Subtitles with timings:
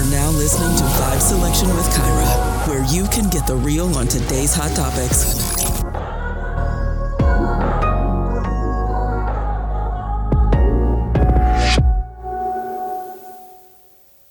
[0.00, 4.08] are now listening to Vibe Selection with Kyra, where you can get the real on
[4.08, 5.36] today's hot topics.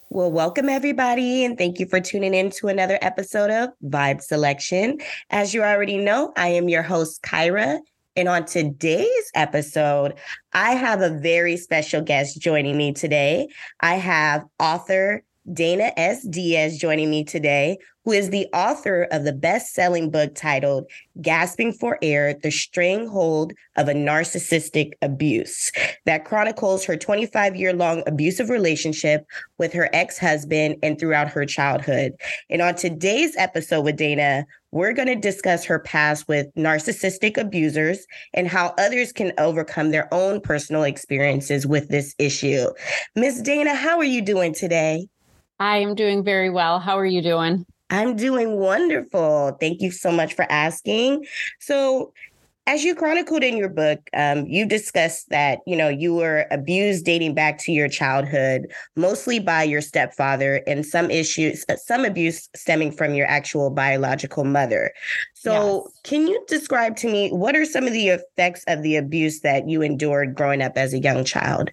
[0.09, 4.97] Well, welcome everybody, and thank you for tuning in to another episode of Vibe Selection.
[5.29, 7.79] As you already know, I am your host, Kyra.
[8.15, 10.15] And on today's episode,
[10.51, 13.49] I have a very special guest joining me today.
[13.81, 16.27] I have author Dana S.
[16.27, 20.85] Diaz joining me today, who is the author of the best selling book titled
[21.21, 25.71] Gasping for Air The Stranglehold of a Narcissistic Abuse,
[26.05, 29.25] that chronicles her 25 year long abusive relationship
[29.57, 32.13] with her ex husband and throughout her childhood.
[32.49, 38.05] And on today's episode with Dana, we're going to discuss her past with narcissistic abusers
[38.35, 42.67] and how others can overcome their own personal experiences with this issue.
[43.15, 45.07] Miss Dana, how are you doing today?
[45.59, 46.79] I am doing very well.
[46.79, 47.65] How are you doing?
[47.89, 49.57] I'm doing wonderful.
[49.59, 51.25] Thank you so much for asking.
[51.59, 52.13] So,
[52.67, 57.03] as you chronicled in your book, um, you discussed that you know you were abused
[57.03, 62.47] dating back to your childhood, mostly by your stepfather, and some issues, uh, some abuse
[62.55, 64.91] stemming from your actual biological mother.
[65.33, 65.99] So, yes.
[66.03, 69.67] can you describe to me what are some of the effects of the abuse that
[69.67, 71.71] you endured growing up as a young child?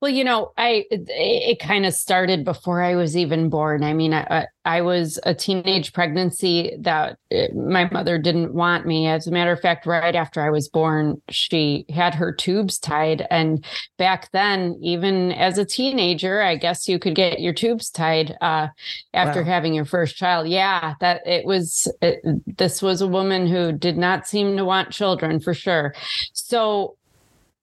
[0.00, 3.82] Well, you know, I it, it kind of started before I was even born.
[3.82, 9.08] I mean, I, I was a teenage pregnancy that uh, my mother didn't want me.
[9.08, 13.26] As a matter of fact, right after I was born, she had her tubes tied.
[13.30, 13.64] And
[13.96, 18.68] back then, even as a teenager, I guess you could get your tubes tied uh,
[19.14, 19.48] after wow.
[19.48, 20.48] having your first child.
[20.48, 21.90] Yeah, that it was.
[22.02, 22.20] It,
[22.58, 25.94] this was a woman who did not seem to want children for sure.
[26.34, 26.97] So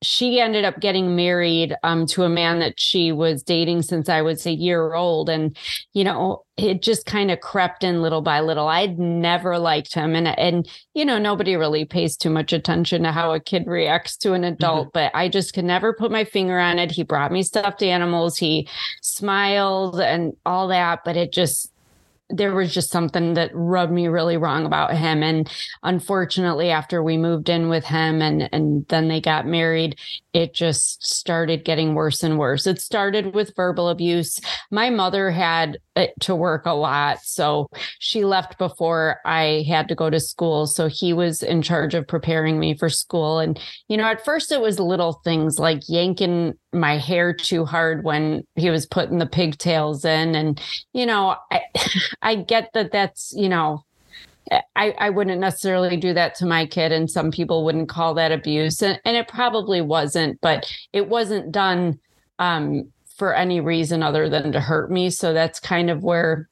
[0.05, 4.21] she ended up getting married um, to a man that she was dating since I
[4.21, 5.29] was a year old.
[5.29, 5.57] And,
[5.93, 8.67] you know, it just kind of crept in little by little.
[8.67, 10.15] I'd never liked him.
[10.15, 14.15] And, and, you know, nobody really pays too much attention to how a kid reacts
[14.17, 14.93] to an adult, mm-hmm.
[14.93, 16.91] but I just could never put my finger on it.
[16.91, 18.37] He brought me stuffed animals.
[18.37, 18.69] He
[19.01, 21.71] smiled and all that, but it just,
[22.29, 25.21] there was just something that rubbed me really wrong about him.
[25.21, 25.49] And
[25.83, 29.99] unfortunately after we moved in with him and and then they got married
[30.33, 32.67] it just started getting worse and worse.
[32.67, 34.41] It started with verbal abuse.
[34.69, 35.77] My mother had
[36.19, 37.69] to work a lot so
[37.99, 40.65] she left before i had to go to school.
[40.65, 43.39] So he was in charge of preparing me for school.
[43.39, 48.03] And you know at first it was little things like yanking my hair too hard
[48.03, 50.35] when he was putting the pigtails in.
[50.35, 50.59] And
[50.91, 51.61] you know I,
[52.21, 53.83] I get that that's you know
[54.75, 58.31] I, I wouldn't necessarily do that to my kid and some people wouldn't call that
[58.31, 61.99] abuse and, and it probably wasn't but it wasn't done
[62.37, 66.47] um, for any reason other than to hurt me so that's kind of where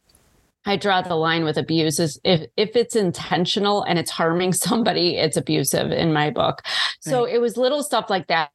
[0.66, 5.18] I draw the line with abuse is if if it's intentional and it's harming somebody,
[5.18, 6.62] it's abusive in my book.
[7.01, 7.34] So right.
[7.34, 8.50] it was little stuff like that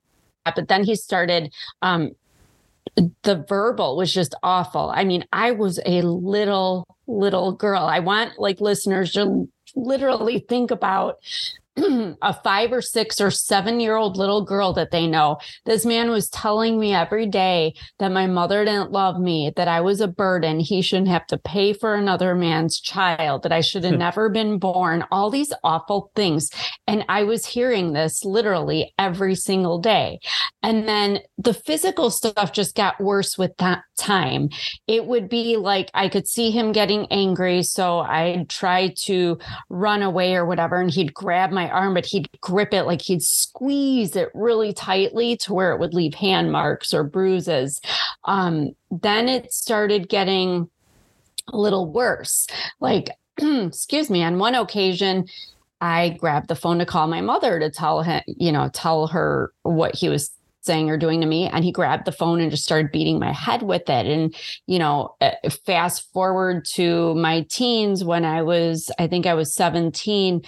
[0.55, 1.53] but then he started
[1.83, 2.13] um,
[3.23, 4.93] the verbal was just awful.
[4.95, 7.83] I mean, I was a little, little girl.
[7.83, 11.19] I want like listeners to literally think about
[12.23, 15.39] a five or six or seven year old little girl that they know.
[15.65, 19.81] This man was telling me every day that my mother didn't love me, that I
[19.81, 20.61] was a burden.
[20.61, 23.99] He shouldn't have to pay for another man's child, that I should have hmm.
[23.99, 26.51] never been born, all these awful things.
[26.87, 30.21] And I was hearing this literally every single day.
[30.63, 34.49] And then the physical stuff just got worse with that time.
[34.87, 37.63] It would be like I could see him getting angry.
[37.63, 40.81] So I'd try to run away or whatever.
[40.81, 45.37] And he'd grab my arm, but he'd grip it like he'd squeeze it really tightly
[45.39, 47.81] to where it would leave hand marks or bruises.
[48.25, 50.69] Um, then it started getting
[51.53, 52.47] a little worse.
[52.81, 55.27] Like, excuse me, on one occasion,
[55.81, 59.53] I grabbed the phone to call my mother to tell him, you know, tell her
[59.63, 60.31] what he was
[60.69, 63.33] saying or doing to me and he grabbed the phone and just started beating my
[63.33, 64.35] head with it and
[64.67, 65.31] you know uh,
[65.65, 70.43] fast forward to my teens when i was i think i was 17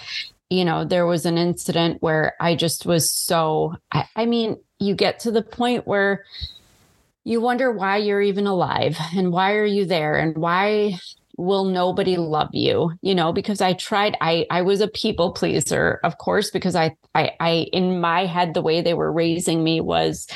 [0.50, 4.94] you know there was an incident where i just was so I, I mean you
[4.94, 6.24] get to the point where
[7.24, 10.98] you wonder why you're even alive and why are you there and why
[11.36, 16.00] will nobody love you you know because i tried i i was a people pleaser
[16.04, 19.80] of course because i i i in my head the way they were raising me
[19.80, 20.26] was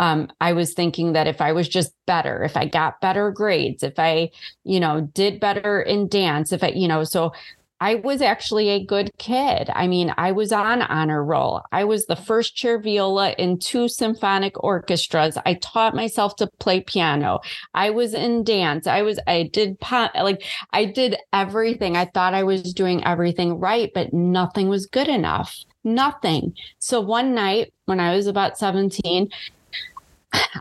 [0.00, 3.82] um, I was thinking that if I was just better, if I got better grades,
[3.82, 4.30] if I,
[4.62, 7.32] you know, did better in dance, if I, you know, so
[7.80, 9.70] I was actually a good kid.
[9.74, 11.62] I mean, I was on honor roll.
[11.70, 15.38] I was the first chair viola in two symphonic orchestras.
[15.46, 17.40] I taught myself to play piano.
[17.74, 18.86] I was in dance.
[18.86, 20.42] I was, I did pop, like,
[20.72, 21.96] I did everything.
[21.96, 25.56] I thought I was doing everything right, but nothing was good enough.
[25.84, 26.54] Nothing.
[26.80, 29.30] So one night when I was about 17,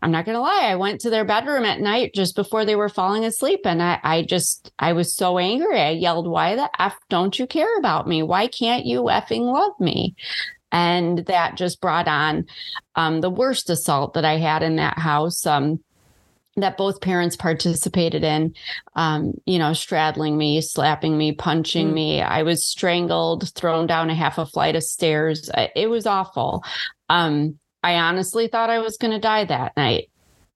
[0.02, 2.90] I'm not gonna lie, I went to their bedroom at night just before they were
[2.90, 3.62] falling asleep.
[3.66, 5.80] And I, I just I was so angry.
[5.80, 8.24] I yelled, Why the F don't you care about me?
[8.24, 10.16] Why can't you effing love me?
[10.72, 12.46] And that just brought on
[12.96, 15.46] um, the worst assault that I had in that house.
[15.46, 15.80] Um,
[16.58, 18.54] that both parents participated in,
[18.96, 21.94] um, you know, straddling me, slapping me, punching mm.
[21.94, 22.22] me.
[22.22, 25.52] I was strangled, thrown down a half a flight of stairs.
[25.76, 26.64] It was awful.
[27.10, 30.10] Um, I honestly thought I was going to die that night.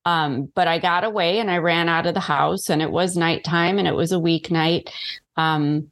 [0.04, 3.16] Um, but I got away and I ran out of the house and it was
[3.16, 4.90] nighttime and it was a weeknight.
[5.38, 5.92] Um,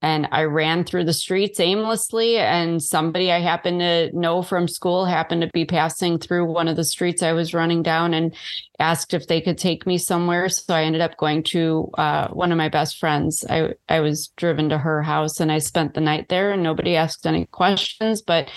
[0.00, 2.38] and I ran through the streets aimlessly.
[2.38, 6.76] And somebody I happened to know from school happened to be passing through one of
[6.76, 8.34] the streets I was running down and
[8.78, 10.48] asked if they could take me somewhere.
[10.48, 13.44] So I ended up going to uh, one of my best friends.
[13.50, 16.96] I, I was driven to her house and I spent the night there and nobody
[16.96, 18.22] asked any questions.
[18.22, 18.50] But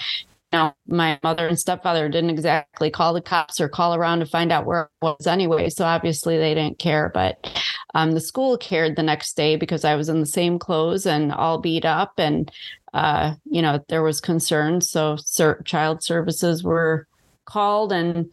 [0.54, 4.52] know, my mother and stepfather didn't exactly call the cops or call around to find
[4.52, 5.70] out where I was anyway.
[5.70, 7.10] So obviously they didn't care.
[7.14, 7.52] But
[7.94, 11.32] um, the school cared the next day because I was in the same clothes and
[11.32, 12.14] all beat up.
[12.18, 12.52] And,
[12.94, 14.82] uh, you know, there was concern.
[14.82, 15.18] So
[15.66, 17.08] child services were
[17.46, 18.32] called and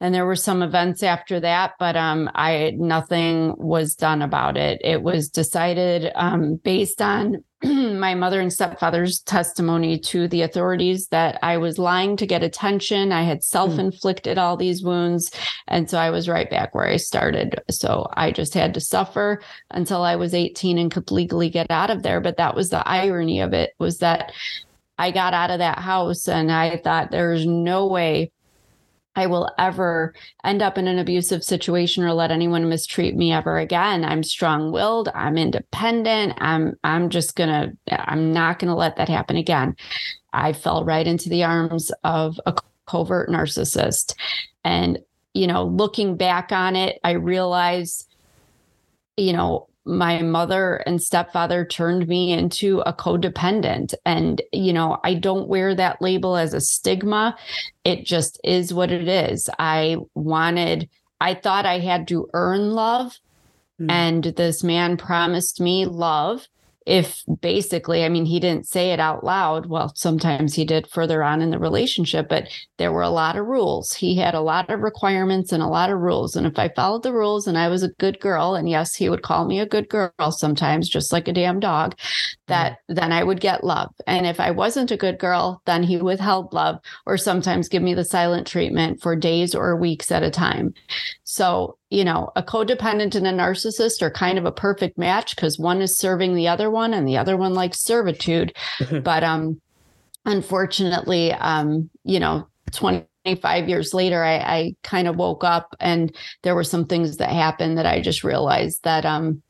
[0.00, 4.80] and there were some events after that but um i nothing was done about it
[4.84, 11.38] it was decided um based on my mother and stepfather's testimony to the authorities that
[11.42, 13.12] I was lying to get attention.
[13.12, 15.30] I had self inflicted all these wounds.
[15.66, 17.58] And so I was right back where I started.
[17.70, 19.40] So I just had to suffer
[19.70, 22.20] until I was 18 and could legally get out of there.
[22.20, 24.32] But that was the irony of it was that
[24.98, 28.32] I got out of that house and I thought there's no way
[29.16, 30.14] I will ever
[30.44, 34.04] end up in an abusive situation or let anyone mistreat me ever again.
[34.04, 36.34] I'm strong-willed, I'm independent.
[36.36, 39.74] I'm I'm just going to I'm not going to let that happen again.
[40.32, 42.54] I fell right into the arms of a
[42.86, 44.14] covert narcissist.
[44.64, 44.98] And
[45.32, 48.12] you know, looking back on it, I realized
[49.16, 53.94] you know, my mother and stepfather turned me into a codependent.
[54.04, 57.36] And, you know, I don't wear that label as a stigma.
[57.84, 59.48] It just is what it is.
[59.58, 60.88] I wanted,
[61.20, 63.18] I thought I had to earn love.
[63.80, 63.90] Mm.
[63.90, 66.48] And this man promised me love
[66.86, 69.66] if basically, I mean, he didn't say it out loud.
[69.66, 72.48] Well, sometimes he did further on in the relationship, but
[72.78, 73.92] there were a lot of rules.
[73.92, 76.36] He had a lot of requirements and a lot of rules.
[76.36, 79.08] And if I followed the rules and I was a good girl, and yes, he
[79.08, 81.98] would call me a good girl sometimes, just like a damn dog,
[82.46, 82.94] that mm-hmm.
[82.94, 83.92] then I would get love.
[84.06, 87.94] And if I wasn't a good girl, then he withheld love or sometimes give me
[87.94, 90.74] the silent treatment for days or weeks at a time.
[91.24, 95.58] So you know, a codependent and a narcissist are kind of a perfect match because
[95.58, 98.54] one is serving the other one and the other one likes servitude.
[99.02, 99.60] but um
[100.26, 106.56] unfortunately, um, you know, 25 years later, I, I kind of woke up and there
[106.56, 109.42] were some things that happened that I just realized that um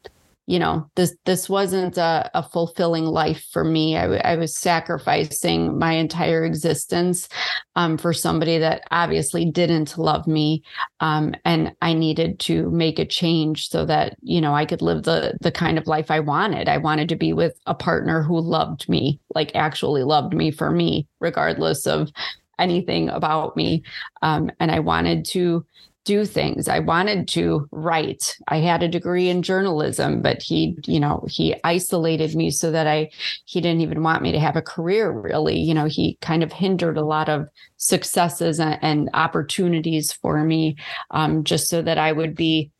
[0.47, 3.97] you know this this wasn't a, a fulfilling life for me.
[3.97, 7.29] I, I was sacrificing my entire existence
[7.75, 10.63] um, for somebody that obviously didn't love me
[11.01, 15.03] um, and i needed to make a change so that you know i could live
[15.03, 16.69] the the kind of life i wanted.
[16.69, 20.71] I wanted to be with a partner who loved me like actually loved me for
[20.71, 22.11] me regardless of
[22.59, 23.83] anything about me.
[24.23, 25.67] Um, and i wanted to
[26.07, 26.69] do things.
[26.69, 28.39] I wanted to write.
[28.49, 32.87] I had a degree in journalism, but he, you know, he isolated me so that
[32.87, 33.11] I,
[33.45, 35.59] he didn't even want me to have a career really.
[35.59, 40.77] You know, he kind of hindered a lot of successes and, and opportunities for me
[41.11, 42.71] um, just so that I would be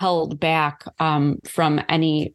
[0.00, 2.34] held back um, from any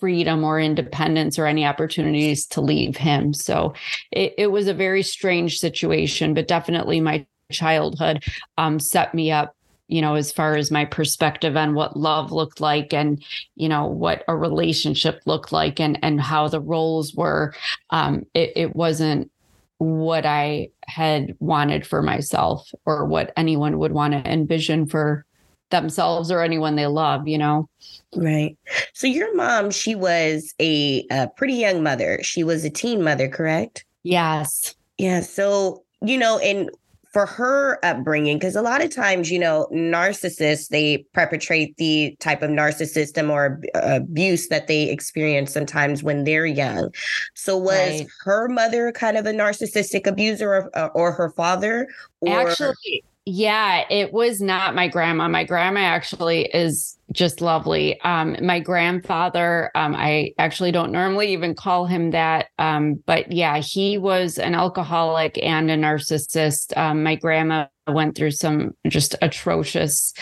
[0.00, 3.32] freedom or independence or any opportunities to leave him.
[3.32, 3.74] So
[4.10, 8.24] it, it was a very strange situation, but definitely my childhood
[8.58, 9.54] um, set me up
[9.88, 13.24] you know as far as my perspective on what love looked like and
[13.56, 17.54] you know what a relationship looked like and and how the roles were.
[17.90, 19.30] Um it, it wasn't
[19.78, 25.24] what i had wanted for myself or what anyone would want to envision for
[25.70, 27.68] themselves or anyone they love you know?
[28.14, 28.56] Right.
[28.92, 32.20] So your mom she was a, a pretty young mother.
[32.22, 33.84] She was a teen mother correct?
[34.02, 34.74] Yes.
[34.98, 35.20] Yeah.
[35.20, 36.70] So you know and
[37.18, 42.42] for her upbringing because a lot of times you know narcissists they perpetrate the type
[42.42, 46.88] of narcissism or abuse that they experience sometimes when they're young
[47.34, 48.06] so was right.
[48.20, 51.88] her mother kind of a narcissistic abuser or, uh, or her father
[52.20, 58.00] or- actually yeah it was not my grandma my grandma actually is just lovely.
[58.02, 63.58] Um, my grandfather, um, I actually don't normally even call him that, um, but yeah,
[63.58, 66.76] he was an alcoholic and a narcissist.
[66.76, 70.12] Um, my grandma went through some just atrocious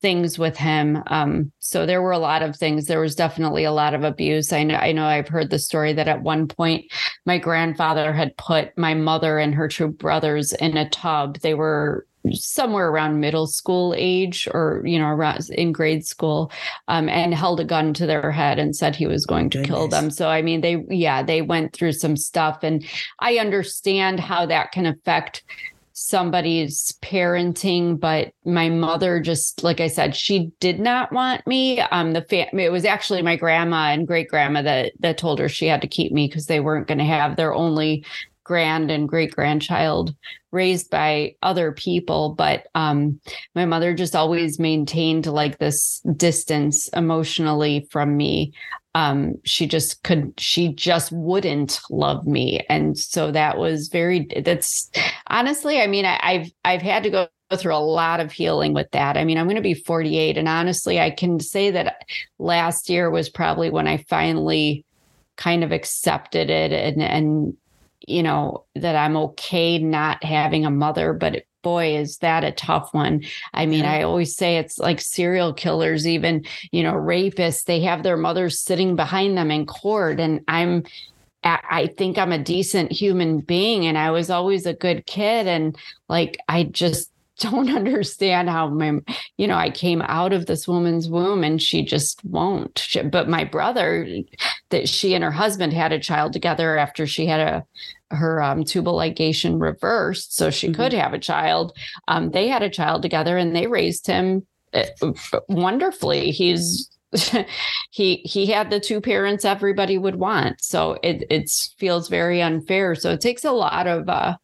[0.00, 1.02] things with him.
[1.06, 2.86] Um, so there were a lot of things.
[2.86, 4.52] There was definitely a lot of abuse.
[4.52, 4.76] I know.
[4.76, 5.06] I know.
[5.06, 6.86] I've heard the story that at one point
[7.26, 11.38] my grandfather had put my mother and her two brothers in a tub.
[11.40, 16.52] They were somewhere around middle school age or you know around in grade school
[16.88, 19.76] um, and held a gun to their head and said he was going to Goodness.
[19.76, 22.84] kill them so i mean they yeah they went through some stuff and
[23.18, 25.42] i understand how that can affect
[25.94, 32.12] somebody's parenting but my mother just like i said she did not want me um
[32.12, 35.66] the fam- it was actually my grandma and great grandma that that told her she
[35.66, 38.04] had to keep me because they weren't going to have their only
[38.52, 40.14] grand and great grandchild
[40.50, 43.18] raised by other people but um
[43.54, 48.52] my mother just always maintained like this distance emotionally from me
[48.94, 54.90] um she just could she just wouldn't love me and so that was very that's
[55.28, 58.90] honestly i mean I, i've i've had to go through a lot of healing with
[58.92, 59.18] that.
[59.18, 62.00] I mean, I'm going to be 48 and honestly, I can say that
[62.38, 64.86] last year was probably when I finally
[65.36, 67.54] kind of accepted it and and
[68.06, 72.92] you know, that I'm okay not having a mother, but boy, is that a tough
[72.92, 73.22] one.
[73.54, 73.92] I mean, yeah.
[73.92, 78.60] I always say it's like serial killers, even, you know, rapists, they have their mothers
[78.60, 80.18] sitting behind them in court.
[80.18, 80.82] And I'm,
[81.44, 85.46] I think I'm a decent human being and I was always a good kid.
[85.46, 85.76] And
[86.08, 87.11] like, I just
[87.42, 89.00] don't understand how my,
[89.36, 92.78] you know, I came out of this woman's womb and she just won't.
[92.78, 94.06] She, but my brother,
[94.70, 97.64] that she and her husband had a child together after she had a
[98.14, 100.74] her um, tubal ligation reversed, so she mm-hmm.
[100.82, 101.74] could have a child.
[102.08, 104.84] Um, they had a child together and they raised him uh,
[105.48, 106.30] wonderfully.
[106.30, 106.90] He's
[107.90, 110.62] he he had the two parents everybody would want.
[110.62, 112.94] So it it feels very unfair.
[112.94, 114.36] So it takes a lot of uh,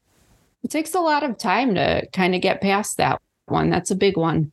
[0.63, 3.71] it takes a lot of time to kind of get past that one.
[3.71, 4.53] That's a big one.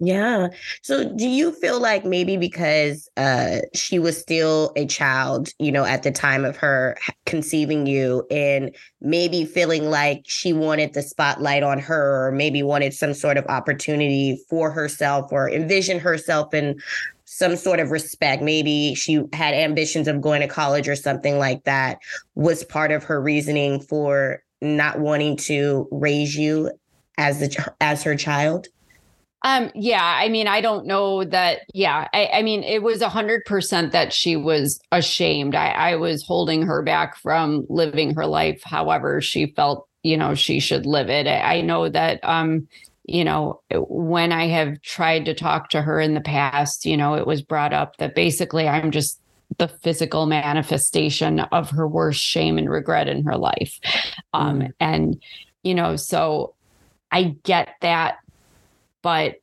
[0.00, 0.48] Yeah.
[0.82, 5.84] So do you feel like maybe because uh she was still a child, you know,
[5.84, 6.96] at the time of her
[7.26, 12.92] conceiving you and maybe feeling like she wanted the spotlight on her or maybe wanted
[12.92, 16.80] some sort of opportunity for herself or envision herself in
[17.24, 18.42] some sort of respect.
[18.42, 21.98] Maybe she had ambitions of going to college or something like that
[22.34, 26.70] was part of her reasoning for not wanting to raise you
[27.18, 28.66] as the as her child?
[29.42, 31.60] Um, yeah, I mean, I don't know that.
[31.74, 35.54] Yeah, I, I mean, it was a hundred percent that she was ashamed.
[35.54, 40.34] I, I was holding her back from living her life, however she felt, you know,
[40.34, 41.26] she should live it.
[41.26, 42.68] I, I know that, um,
[43.04, 47.14] you know, when I have tried to talk to her in the past, you know,
[47.14, 49.20] it was brought up that basically I'm just
[49.58, 53.78] the physical manifestation of her worst shame and regret in her life.
[54.32, 54.72] Um, mm.
[54.80, 55.22] And,
[55.62, 56.54] you know, so
[57.10, 58.18] I get that,
[59.02, 59.36] but.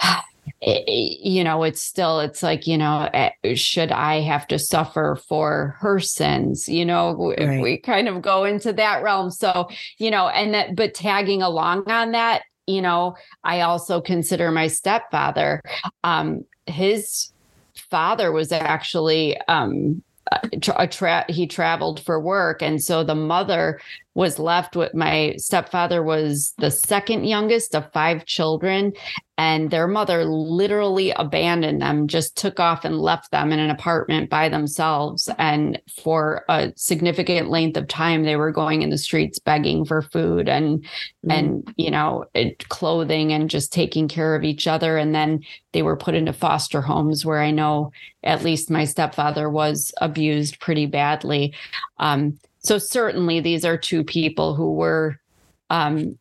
[0.62, 0.88] It,
[1.22, 5.76] you know it's still it's like you know eh, should i have to suffer for
[5.80, 7.38] her sins you know right.
[7.40, 11.42] if we kind of go into that realm so you know and that but tagging
[11.42, 15.60] along on that you know i also consider my stepfather
[16.04, 17.32] um his
[17.96, 20.02] father was actually um,
[20.76, 22.60] a tra- he traveled for work.
[22.60, 23.80] And so the mother
[24.16, 28.90] was left with my stepfather was the second youngest of five children
[29.38, 34.30] and their mother literally abandoned them just took off and left them in an apartment
[34.30, 35.28] by themselves.
[35.38, 40.00] And for a significant length of time they were going in the streets begging for
[40.00, 40.86] food and mm.
[41.28, 42.24] and you know
[42.70, 44.96] clothing and just taking care of each other.
[44.96, 47.92] And then they were put into foster homes where i know
[48.22, 51.54] at least my stepfather was abused pretty badly.
[51.98, 55.20] Um, so certainly these are two people who were
[55.70, 56.18] um,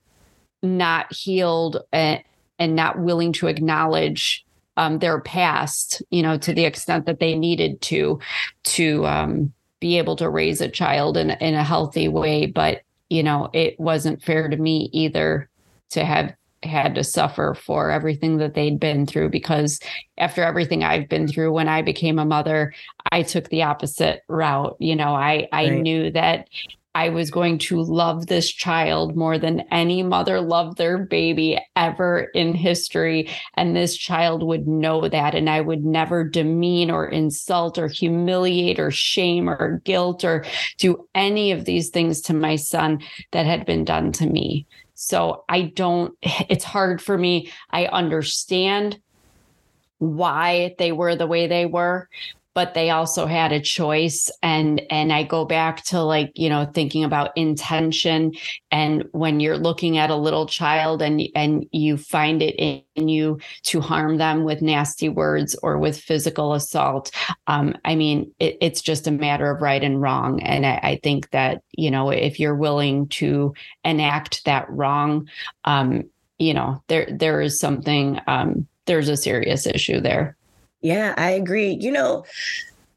[0.62, 2.22] not healed and,
[2.60, 4.46] and not willing to acknowledge
[4.78, 8.20] um, their past, you know, to the extent that they needed to,
[8.64, 12.46] to um, be able to raise a child in, in a healthy way.
[12.46, 15.50] But, you know, it wasn't fair to me either
[15.90, 16.32] to have
[16.66, 19.80] had to suffer for everything that they'd been through because
[20.18, 22.74] after everything I've been through when I became a mother,
[23.12, 24.76] I took the opposite route.
[24.80, 25.82] You know, I I right.
[25.82, 26.48] knew that
[26.96, 32.32] I was going to love this child more than any mother loved their baby ever
[32.34, 33.30] in history.
[33.56, 35.36] And this child would know that.
[35.36, 40.46] And I would never demean or insult or humiliate or shame or guilt or
[40.78, 43.02] do any of these things to my son
[43.34, 44.66] that had been done to me.
[44.96, 47.52] So I don't, it's hard for me.
[47.70, 49.00] I understand
[50.00, 52.10] why they were the way they were,
[52.56, 54.32] but they also had a choice.
[54.42, 58.34] And and i go back to like you know thinking about intention.
[58.72, 63.40] And when you're looking at a little child and and you find it in you
[63.64, 67.12] to harm them with nasty words or with physical assault
[67.48, 70.42] um, i mean it, it's just a matter of right and wrong.
[70.42, 75.28] And I, I, think that you know if you're willing to enact that wrong
[75.66, 76.04] um,
[76.40, 80.36] you know there there is something um, there's a serious issue there
[80.86, 81.78] yeah, I agree.
[81.82, 82.26] You know,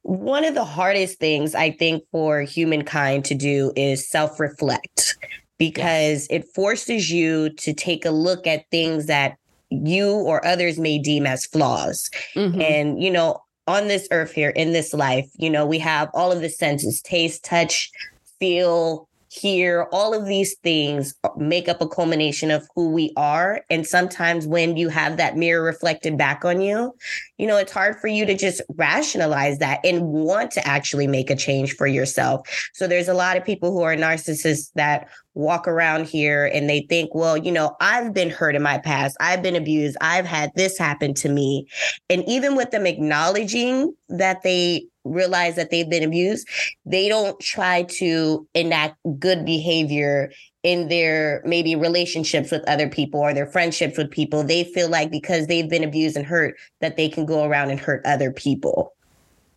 [0.03, 5.17] one of the hardest things I think for humankind to do is self reflect
[5.57, 6.43] because yes.
[6.43, 9.39] it forces you to take a look at things that
[9.71, 12.11] you or others may deem as flaws.
[12.35, 12.61] Mm-hmm.
[12.61, 16.31] And, you know, on this earth here, in this life, you know, we have all
[16.31, 17.91] of the senses taste, touch,
[18.39, 19.08] feel,
[19.39, 23.63] hear, all of these things uh, make up a culmination of who we are.
[23.71, 26.93] And sometimes when you have that mirror reflected back on you,
[27.39, 31.31] you know, it's hard for you to just rationalize that and want to actually make
[31.31, 32.49] a change for yourself.
[32.75, 36.81] So there's a lot of people who are narcissists that walk around here and they
[36.89, 39.17] think, well, you know, I've been hurt in my past.
[39.21, 39.97] I've been abused.
[40.01, 41.69] I've had this happen to me.
[42.11, 46.49] And even with them acknowledging that they realize that they've been abused,
[46.85, 50.31] they don't try to enact good behavior
[50.63, 54.43] in their maybe relationships with other people or their friendships with people.
[54.43, 57.81] They feel like because they've been abused and hurt that they can go around and
[57.81, 58.95] hurt other people.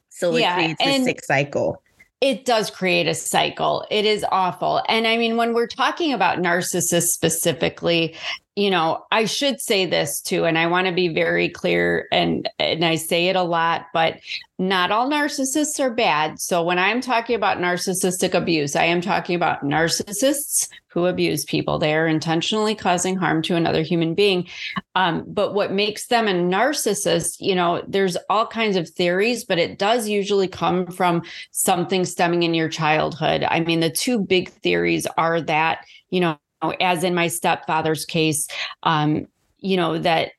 [0.09, 1.81] So it yeah, creates a sick cycle
[2.21, 3.85] it does create a cycle.
[3.89, 4.83] It is awful.
[4.87, 8.15] And I mean, when we're talking about narcissists specifically,
[8.55, 12.49] you know, I should say this too, and I want to be very clear and
[12.59, 14.19] and I say it a lot, but
[14.59, 16.39] not all narcissists are bad.
[16.39, 21.79] So when I'm talking about narcissistic abuse, I am talking about narcissists who abuse people.
[21.79, 24.47] They are intentionally causing harm to another human being.
[24.95, 29.57] Um, but what makes them a narcissist, you know, there's all kinds of theories, but
[29.57, 33.45] it does usually come from something stemming in your childhood.
[33.49, 36.37] I mean, the two big theories are that, you know,
[36.79, 38.47] as in my stepfather's case,
[38.83, 39.27] um,
[39.59, 40.31] you know, that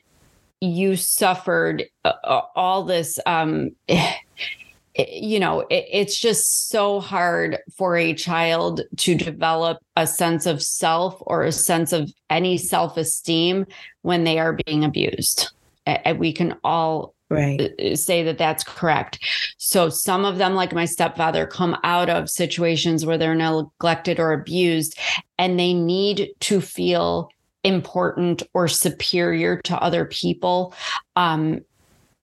[0.60, 3.70] you suffered uh, uh all this um,
[4.94, 10.62] you know, it, it's just so hard for a child to develop a sense of
[10.62, 13.66] self or a sense of any self esteem
[14.02, 15.50] when they are being abused.
[15.86, 17.60] And we can all right.
[17.60, 19.18] Uh, uh, say that that's correct.
[19.58, 24.32] So some of them, like my stepfather, come out of situations where they're neglected or
[24.32, 24.98] abused,
[25.38, 27.30] and they need to feel
[27.64, 30.74] important or superior to other people.
[31.16, 31.60] Um,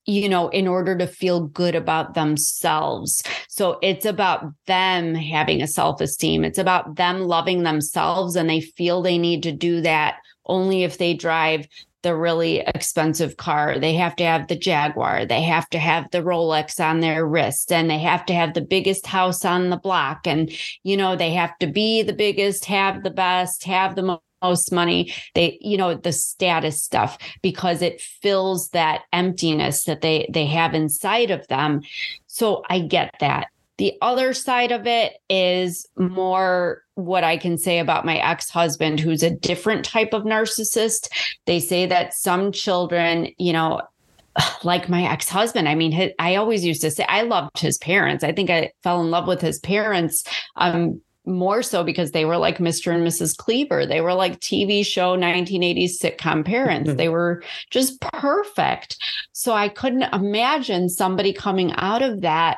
[0.05, 3.21] you know, in order to feel good about themselves.
[3.47, 6.43] So it's about them having a self esteem.
[6.43, 10.97] It's about them loving themselves, and they feel they need to do that only if
[10.97, 11.67] they drive
[12.01, 13.79] the really expensive car.
[13.79, 15.25] They have to have the Jaguar.
[15.25, 18.61] They have to have the Rolex on their wrist and they have to have the
[18.61, 20.25] biggest house on the block.
[20.25, 20.51] And,
[20.83, 24.71] you know, they have to be the biggest, have the best, have the most most
[24.71, 30.45] money they you know the status stuff because it fills that emptiness that they they
[30.45, 31.81] have inside of them
[32.27, 33.47] so i get that
[33.79, 38.99] the other side of it is more what I can say about my ex husband,
[38.99, 41.07] who's a different type of narcissist.
[41.45, 43.81] They say that some children, you know,
[44.63, 45.69] like my ex husband.
[45.69, 48.21] I mean, I always used to say I loved his parents.
[48.21, 50.25] I think I fell in love with his parents
[50.57, 52.93] um, more so because they were like Mr.
[52.93, 53.37] and Mrs.
[53.37, 53.85] Cleaver.
[53.85, 56.93] They were like TV show 1980s sitcom parents.
[56.95, 58.97] they were just perfect.
[59.31, 62.57] So I couldn't imagine somebody coming out of that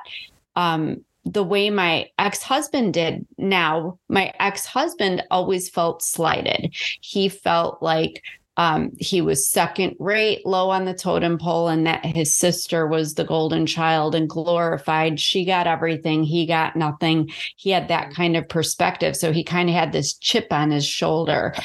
[0.56, 6.74] um, the way my ex-husband did now my ex-husband always felt slighted.
[7.02, 8.24] He felt like
[8.58, 13.14] um, he was second rate low on the totem pole and that his sister was
[13.14, 15.20] the golden child and glorified.
[15.20, 17.32] She got everything he got nothing.
[17.56, 19.16] He had that kind of perspective.
[19.16, 21.56] So he kind of had this chip on his shoulder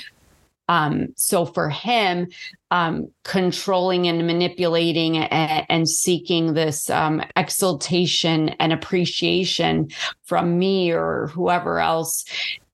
[0.69, 2.29] um, so for him,
[2.71, 9.89] um, controlling and manipulating and, and seeking this um, exaltation and appreciation
[10.25, 12.25] from me or whoever else,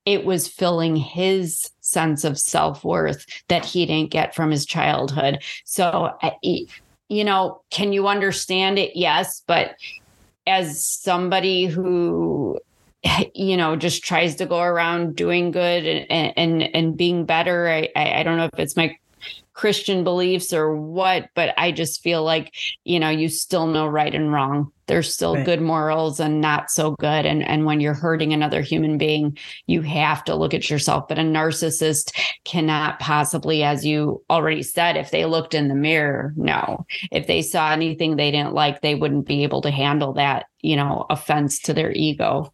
[0.06, 5.42] it was filling his sense of self worth that he didn't get from his childhood.
[5.64, 6.16] So,
[7.08, 8.96] you know, can you understand it?
[8.96, 9.42] Yes.
[9.46, 9.74] But
[10.46, 12.58] as somebody who
[13.34, 17.88] you know just tries to go around doing good and and and being better i
[17.96, 18.96] i don't know if it's my
[19.54, 24.14] Christian beliefs or what, but I just feel like, you know, you still know right
[24.14, 24.72] and wrong.
[24.86, 25.44] There's still right.
[25.44, 27.26] good morals and not so good.
[27.26, 29.36] And and when you're hurting another human being,
[29.66, 31.06] you have to look at yourself.
[31.06, 32.12] But a narcissist
[32.44, 36.86] cannot possibly, as you already said, if they looked in the mirror, no.
[37.10, 40.76] If they saw anything they didn't like, they wouldn't be able to handle that, you
[40.76, 42.52] know, offense to their ego.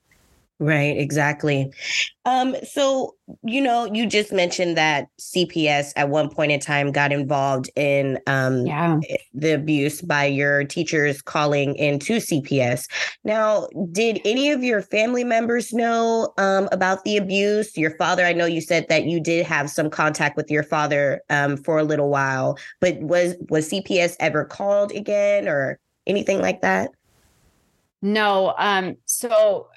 [0.61, 1.73] Right, exactly.
[2.25, 7.13] Um, so you know, you just mentioned that CPS at one point in time got
[7.13, 8.99] involved in um yeah.
[9.09, 12.87] Eh, the abuse by your teachers calling into CPS.
[13.23, 17.77] Now, did any of your family members know um about the abuse?
[17.77, 21.23] Your father, I know you said that you did have some contact with your father
[21.31, 26.63] um for a little while, but was was CPS ever called again or anything like
[26.63, 26.91] that?
[28.03, 28.55] No.
[28.59, 29.69] Um, so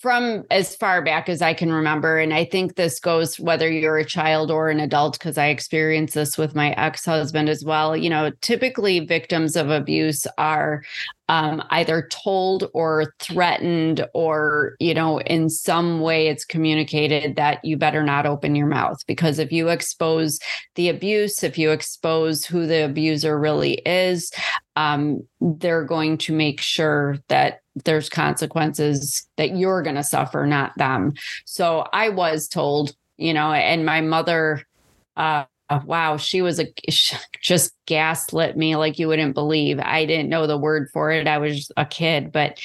[0.00, 2.18] from as far back as I can remember.
[2.18, 6.14] And I think this goes whether you're a child or an adult, because I experienced
[6.14, 7.96] this with my ex husband as well.
[7.96, 10.82] You know, typically victims of abuse are
[11.28, 17.76] um, either told or threatened, or, you know, in some way it's communicated that you
[17.76, 18.98] better not open your mouth.
[19.06, 20.40] Because if you expose
[20.74, 24.32] the abuse, if you expose who the abuser really is,
[24.74, 30.76] um, they're going to make sure that there's consequences that you're going to suffer, not
[30.76, 31.14] them.
[31.44, 34.66] So I was told, you know, and my mother,
[35.16, 35.44] uh,
[35.84, 36.66] wow, she was a
[37.40, 39.78] just gaslit me like you wouldn't believe.
[39.80, 41.28] I didn't know the word for it.
[41.28, 42.60] I was a kid, but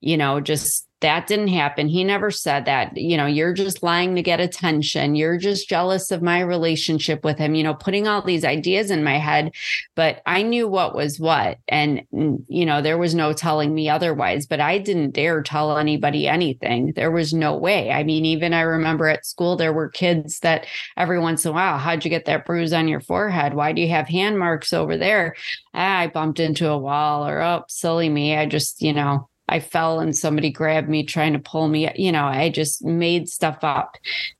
[0.00, 1.86] you know, just that didn't happen.
[1.86, 2.96] He never said that.
[2.96, 5.14] You know, you're just lying to get attention.
[5.14, 9.04] You're just jealous of my relationship with him, you know, putting all these ideas in
[9.04, 9.52] my head.
[9.96, 11.58] But I knew what was what.
[11.68, 16.26] And, you know, there was no telling me otherwise, but I didn't dare tell anybody
[16.26, 16.94] anything.
[16.96, 17.90] There was no way.
[17.90, 21.54] I mean, even I remember at school, there were kids that every once in a
[21.54, 23.52] while, how'd you get that bruise on your forehead?
[23.52, 25.34] Why do you have hand marks over there?
[25.74, 28.38] Ah, I bumped into a wall or, oh, silly me.
[28.38, 31.90] I just, you know, I fell and somebody grabbed me trying to pull me.
[31.96, 33.96] You know, I just made stuff up.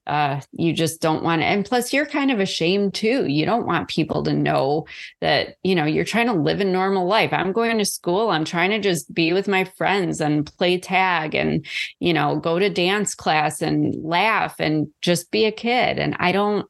[0.06, 1.46] Uh, you just don't want to.
[1.46, 3.26] And plus, you're kind of ashamed too.
[3.26, 4.86] You don't want people to know
[5.20, 7.32] that, you know, you're trying to live a normal life.
[7.32, 8.30] I'm going to school.
[8.30, 11.66] I'm trying to just be with my friends and play tag and,
[12.00, 15.98] you know, go to dance class and laugh and just be a kid.
[15.98, 16.66] And I don't,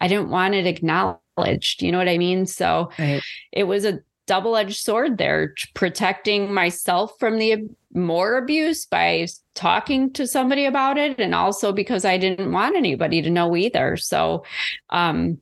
[0.00, 1.82] I didn't want it acknowledged.
[1.82, 2.46] You know what I mean?
[2.46, 3.22] So right.
[3.52, 10.12] it was a double edged sword there, protecting myself from the more abuse by talking
[10.12, 13.96] to somebody about it, and also because I didn't want anybody to know either.
[13.96, 14.44] So,
[14.90, 15.38] um,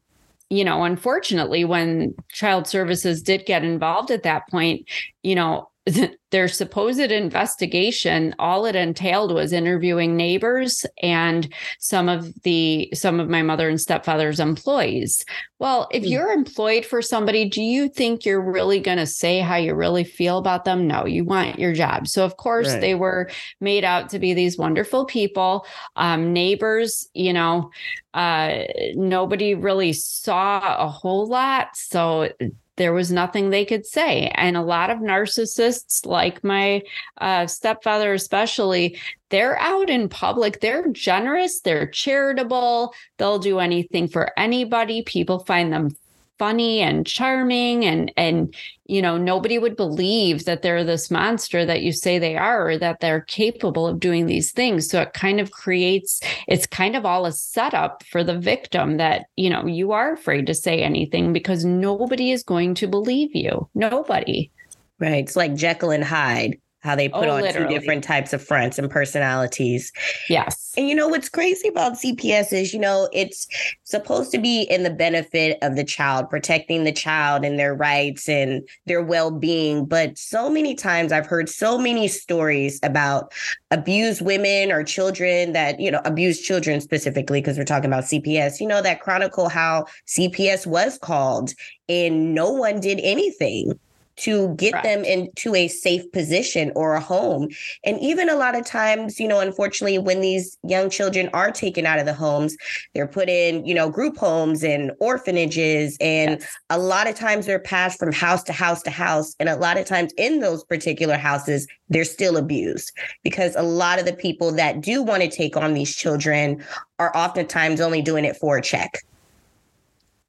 [0.49, 4.89] you know, unfortunately, when child services did get involved at that point,
[5.23, 5.69] you know,
[6.33, 13.29] their supposed investigation all it entailed was interviewing neighbors and some of the some of
[13.29, 15.25] my mother and stepfather's employees.
[15.59, 16.11] Well if mm.
[16.11, 20.05] you're employed for somebody do you think you're really going to say how you really
[20.05, 20.87] feel about them?
[20.87, 22.09] No you want your job.
[22.09, 22.81] So of course right.
[22.81, 25.67] they were made out to be these wonderful people.
[25.95, 27.71] Um, neighbors you know
[28.13, 31.69] uh, nobody really saw a whole lot.
[31.75, 32.31] So
[32.77, 34.29] there was nothing they could say.
[34.35, 36.83] And a lot of narcissists, like my
[37.19, 38.99] uh, stepfather, especially,
[39.31, 40.61] they're out in public.
[40.61, 45.03] They're generous, they're charitable, they'll do anything for anybody.
[45.03, 45.97] People find them
[46.39, 48.55] funny and charming and and
[48.87, 52.79] you know nobody would believe that they're this monster that you say they are or
[52.79, 54.89] that they're capable of doing these things.
[54.89, 59.27] So it kind of creates it's kind of all a setup for the victim that
[59.37, 63.69] you know you are afraid to say anything because nobody is going to believe you.
[63.75, 64.51] Nobody.
[64.99, 65.25] Right.
[65.25, 67.69] It's like jekyll and hyde how they put oh, on literally.
[67.69, 69.93] two different types of fronts and personalities.
[70.31, 70.73] Yes.
[70.77, 73.49] And you know what's crazy about CPS is, you know, it's
[73.85, 78.29] supposed to be in the benefit of the child, protecting the child and their rights
[78.29, 83.33] and their well-being, but so many times I've heard so many stories about
[83.71, 88.61] abused women or children that, you know, abused children specifically because we're talking about CPS,
[88.61, 91.53] you know, that chronicle how CPS was called
[91.89, 93.79] and no one did anything
[94.17, 94.83] to get right.
[94.83, 97.49] them into a safe position or a home.
[97.85, 101.87] And even a lot of times, you know, unfortunately, when these young children are taken
[101.87, 102.57] out of the homes,
[102.95, 105.97] they're put in, you know, group homes and orphanages.
[106.01, 106.57] And yes.
[106.71, 109.35] a lot of times they're passed from house to house to house.
[109.39, 113.99] And a lot of times in those particular houses, they're still abused because a lot
[113.99, 116.65] of the people that do want to take on these children
[116.99, 118.99] are oftentimes only doing it for a check.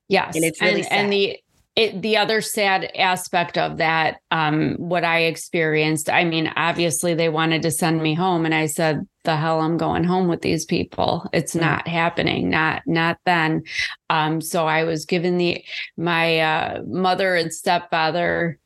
[0.10, 0.36] Yes.
[0.36, 1.40] And it's really and, and the
[1.78, 7.30] it, the other sad aspect of that, um, what I experienced, I mean, obviously they
[7.30, 10.66] wanted to send me home, and I said, "The hell, I'm going home with these
[10.66, 11.30] people.
[11.34, 11.66] It's mm-hmm.
[11.66, 12.50] not happening.
[12.50, 13.62] Not not then."
[14.10, 15.64] Um, so I was given the
[15.98, 18.58] my uh, mother and stepfather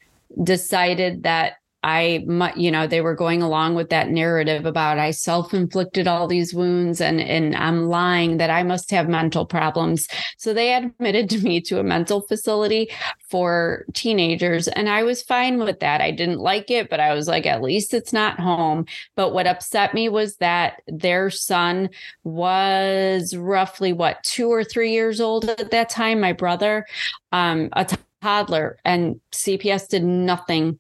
[0.42, 2.24] decided that I,
[2.56, 7.02] you know, they were going along with that narrative about I self-inflicted all these wounds
[7.02, 10.08] and and I'm lying that I must have mental problems.
[10.38, 12.92] So they admitted to me to a mental facility
[13.30, 16.02] for teenagers, and I was fine with that.
[16.02, 18.86] I didn't like it, but I was like, at least it's not home.
[19.16, 21.90] But what upset me was that their son
[22.24, 26.20] was roughly what two or three years old at that time.
[26.20, 26.86] My brother,
[27.32, 27.88] um, a
[28.22, 30.80] toddler, and CPS did nothing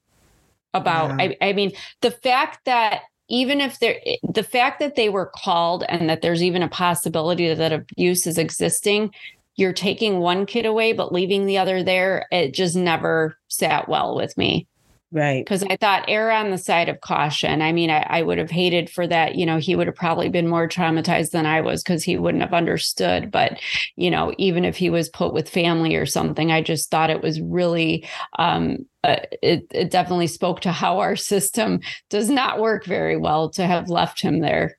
[0.73, 1.33] about yeah.
[1.41, 5.83] I, I mean the fact that even if they're the fact that they were called
[5.87, 9.11] and that there's even a possibility that abuse is existing
[9.55, 14.15] you're taking one kid away but leaving the other there it just never sat well
[14.15, 14.67] with me
[15.13, 15.43] Right.
[15.43, 17.61] Because I thought err on the side of caution.
[17.61, 19.35] I mean, I, I, would have hated for that.
[19.35, 22.43] You know, he would have probably been more traumatized than I was because he wouldn't
[22.43, 23.29] have understood.
[23.29, 23.59] But,
[23.97, 27.21] you know, even if he was put with family or something, I just thought it
[27.21, 28.07] was really,
[28.39, 33.49] um, uh, it, it definitely spoke to how our system does not work very well
[33.49, 34.77] to have left him there.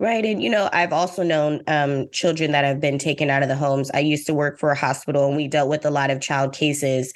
[0.00, 0.24] Right.
[0.24, 3.54] And, you know, I've also known um, children that have been taken out of the
[3.54, 3.92] homes.
[3.94, 6.52] I used to work for a hospital and we dealt with a lot of child
[6.52, 7.12] cases.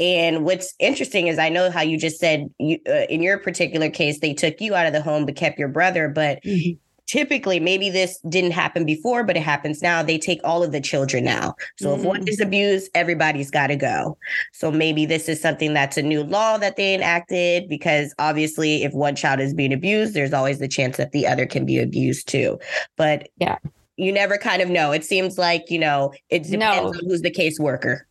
[0.00, 3.90] And what's interesting is I know how you just said you, uh, in your particular
[3.90, 6.08] case, they took you out of the home but kept your brother.
[6.08, 6.78] But mm-hmm.
[7.06, 10.04] typically, maybe this didn't happen before, but it happens now.
[10.04, 11.54] They take all of the children now.
[11.78, 12.00] So mm-hmm.
[12.00, 12.28] if one mm.
[12.28, 14.16] is abused, everybody's got to go.
[14.52, 18.92] So maybe this is something that's a new law that they enacted because obviously, if
[18.92, 22.28] one child is being abused, there's always the chance that the other can be abused
[22.28, 22.58] too.
[22.96, 23.58] But yeah.
[24.00, 24.92] You never kind of know.
[24.92, 26.86] It seems like, you know, it depends no.
[26.86, 28.02] on who's the caseworker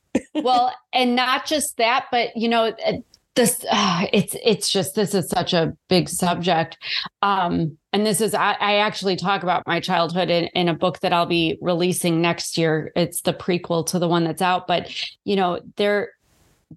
[0.43, 2.93] well, and not just that, but you know, uh,
[3.37, 6.77] this uh, it's it's just this is such a big subject.
[7.21, 10.99] Um and this is I, I, actually talk about my childhood in, in a book
[10.99, 12.91] that i'll be releasing next year.
[12.95, 14.91] It's the prequel to the one that's out but
[15.23, 16.11] you know there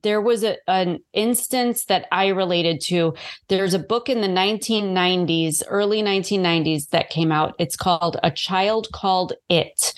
[0.02, 3.14] there was a, an instance that I related to.
[3.48, 7.54] There's a book in the 1990s, early 1990s, that came out.
[7.58, 9.92] It's called A Child Called It.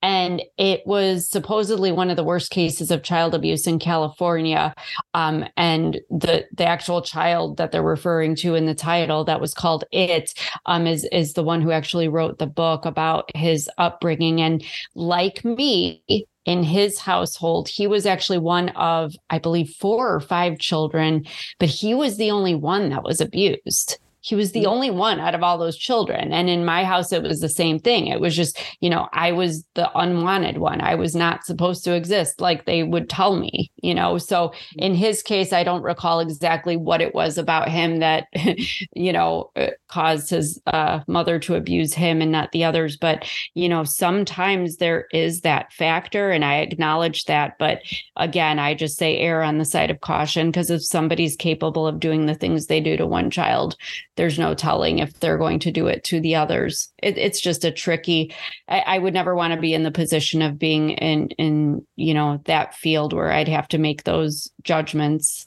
[0.00, 4.74] And it was supposedly one of the worst cases of child abuse in California.
[5.14, 9.54] Um, and the the actual child that they're referring to in the title that was
[9.54, 10.34] called It
[10.66, 14.40] um, is, is the one who actually wrote the book about his upbringing.
[14.40, 14.62] And
[14.94, 20.58] like me, in his household, he was actually one of, I believe, four or five
[20.58, 21.26] children,
[21.58, 24.66] but he was the only one that was abused he was the mm.
[24.66, 26.34] only one out of all those children.
[26.34, 28.08] And in my house, it was the same thing.
[28.08, 30.82] It was just, you know, I was the unwanted one.
[30.82, 34.18] I was not supposed to exist, like they would tell me, you know.
[34.18, 34.54] So mm.
[34.76, 38.26] in his case, I don't recall exactly what it was about him that,
[38.94, 42.98] you know, uh, caused his uh, mother to abuse him and not the others.
[42.98, 47.56] But, you know, sometimes there is that factor, and I acknowledge that.
[47.58, 47.80] But
[48.16, 51.98] again, I just say err on the side of caution because if somebody's capable of
[51.98, 53.74] doing the things they do to one child,
[54.18, 56.92] there's no telling if they're going to do it to the others.
[57.00, 58.34] It, it's just a tricky.
[58.68, 62.12] I, I would never want to be in the position of being in in you
[62.12, 65.46] know that field where I'd have to make those judgments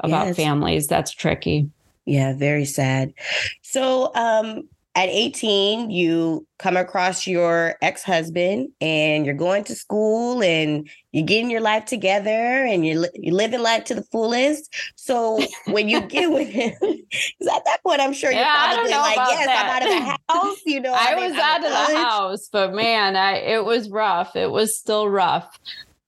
[0.00, 0.36] about yes.
[0.36, 0.86] families.
[0.86, 1.70] That's tricky.
[2.04, 3.14] Yeah, very sad.
[3.62, 10.42] So, um, at 18, you come across your ex husband and you're going to school
[10.42, 14.74] and you're getting your life together and you're, you're living life to the fullest.
[14.96, 18.92] So when you get with him, because at that point, I'm sure yeah, you're probably
[18.92, 19.64] like, yes, that.
[19.64, 20.58] I'm out of the house.
[20.66, 23.90] You know, I, I mean, was out of the house, but man, I, it was
[23.90, 24.34] rough.
[24.34, 25.56] It was still rough.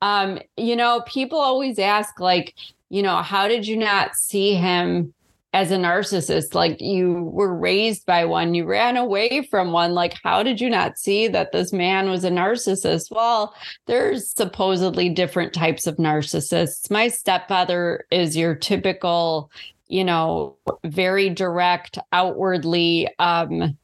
[0.01, 2.55] Um, you know, people always ask, like,
[2.90, 5.14] you know, how did you not see him?
[5.53, 10.15] As a narcissist like you were raised by one you ran away from one like
[10.23, 13.11] how did you not see that this man was a narcissist?
[13.11, 13.55] Well
[13.87, 16.91] there's supposedly different types of narcissists.
[16.91, 19.51] My stepfather is your typical
[19.88, 23.77] you know very direct outwardly um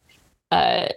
[0.51, 0.89] uh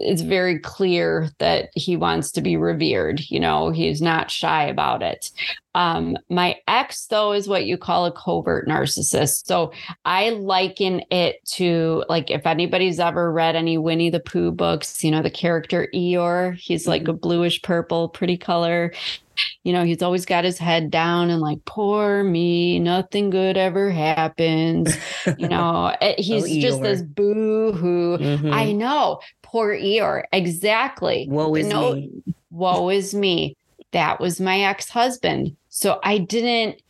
[0.00, 3.20] it's very clear that he wants to be revered.
[3.28, 5.30] You know, he's not shy about it.
[5.74, 9.46] Um, my ex, though, is what you call a covert narcissist.
[9.46, 9.72] So
[10.04, 15.10] I liken it to like if anybody's ever read any Winnie the Pooh books, you
[15.10, 17.16] know, the character Eeyore, he's like a mm-hmm.
[17.16, 18.92] bluish purple, pretty color.
[19.64, 23.90] You know, he's always got his head down and like, poor me, nothing good ever
[23.90, 24.94] happens.
[25.38, 28.18] You know, eh, oh, he's oh, just this boo hoo.
[28.18, 28.52] Mm-hmm.
[28.52, 29.20] I know,
[29.52, 30.24] poor Eeyore.
[30.32, 31.26] Exactly.
[31.30, 32.10] Woe is no, me.
[32.50, 33.56] Woe is me.
[33.92, 36.80] That was my ex husband So I didn't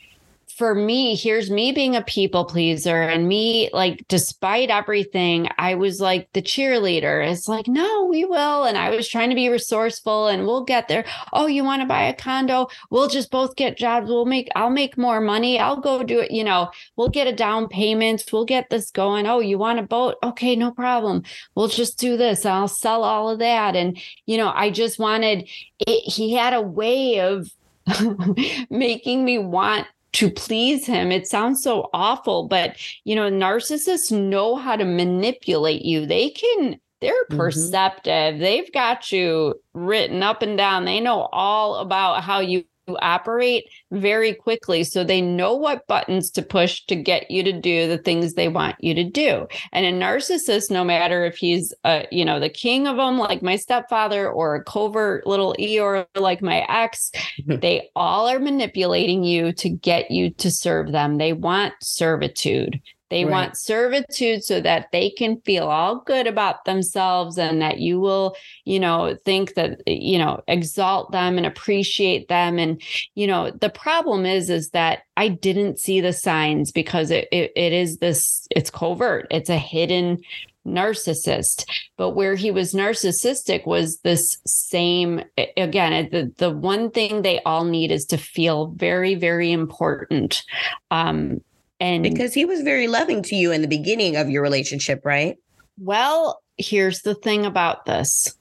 [0.56, 6.00] for me, here's me being a people pleaser and me like, despite everything, I was
[6.00, 7.26] like the cheerleader.
[7.26, 8.64] It's like, no, we will.
[8.64, 11.04] And I was trying to be resourceful and we'll get there.
[11.32, 12.68] Oh, you want to buy a condo?
[12.90, 14.08] We'll just both get jobs.
[14.08, 15.58] We'll make, I'll make more money.
[15.58, 16.30] I'll go do it.
[16.30, 18.24] You know, we'll get a down payment.
[18.32, 19.26] We'll get this going.
[19.26, 20.16] Oh, you want a boat?
[20.22, 21.22] Okay, no problem.
[21.54, 22.44] We'll just do this.
[22.44, 23.74] I'll sell all of that.
[23.74, 27.50] And, you know, I just wanted, it, he had a way of,
[28.70, 31.10] making me want to please him.
[31.10, 36.06] It sounds so awful, but you know, narcissists know how to manipulate you.
[36.06, 37.36] They can they're mm-hmm.
[37.36, 38.12] perceptive.
[38.12, 38.40] Mm-hmm.
[38.40, 40.84] They've got you written up and down.
[40.86, 42.64] They know all about how you
[42.98, 47.88] operate very quickly so they know what buttons to push to get you to do
[47.88, 49.46] the things they want you to do.
[49.72, 53.42] And a narcissist no matter if he's uh, you know the king of them like
[53.42, 57.10] my stepfather or a covert little eeyore like my ex
[57.46, 61.18] they all are manipulating you to get you to serve them.
[61.18, 62.80] They want servitude
[63.12, 63.30] they right.
[63.30, 68.34] want servitude so that they can feel all good about themselves and that you will,
[68.64, 72.58] you know, think that, you know, exalt them and appreciate them.
[72.58, 72.80] And,
[73.14, 77.52] you know, the problem is, is that I didn't see the signs because it, it,
[77.54, 80.22] it is this, it's covert, it's a hidden
[80.64, 81.64] narcissist
[81.96, 85.20] but where he was narcissistic was this same
[85.56, 90.44] again the the one thing they all need is to feel very very important
[90.92, 91.40] um
[91.82, 95.36] and because he was very loving to you in the beginning of your relationship, right?
[95.80, 98.36] Well, here's the thing about this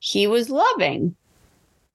[0.00, 1.14] he was loving,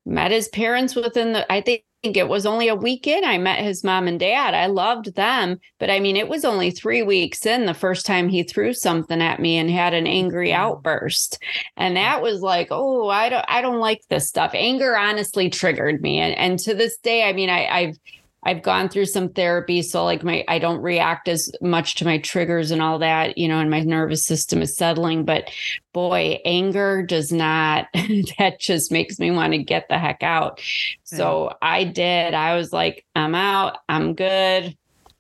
[0.06, 3.26] met his parents within the, I think it was only a week in.
[3.26, 4.54] I met his mom and dad.
[4.54, 8.30] I loved them, but I mean, it was only three weeks in the first time
[8.30, 10.62] he threw something at me and had an angry mm-hmm.
[10.62, 11.38] outburst,
[11.76, 14.52] and that was like, oh, I don't, I don't like this stuff.
[14.54, 17.98] Anger honestly triggered me, and and to this day, I mean, I, I've
[18.46, 19.82] I've gone through some therapy.
[19.82, 23.48] So like my I don't react as much to my triggers and all that, you
[23.48, 25.26] know, and my nervous system is settling.
[25.26, 25.50] But
[25.94, 30.62] boy, anger does not that just makes me want to get the heck out.
[31.04, 32.34] So I did.
[32.34, 34.78] I was like, I'm out, I'm good,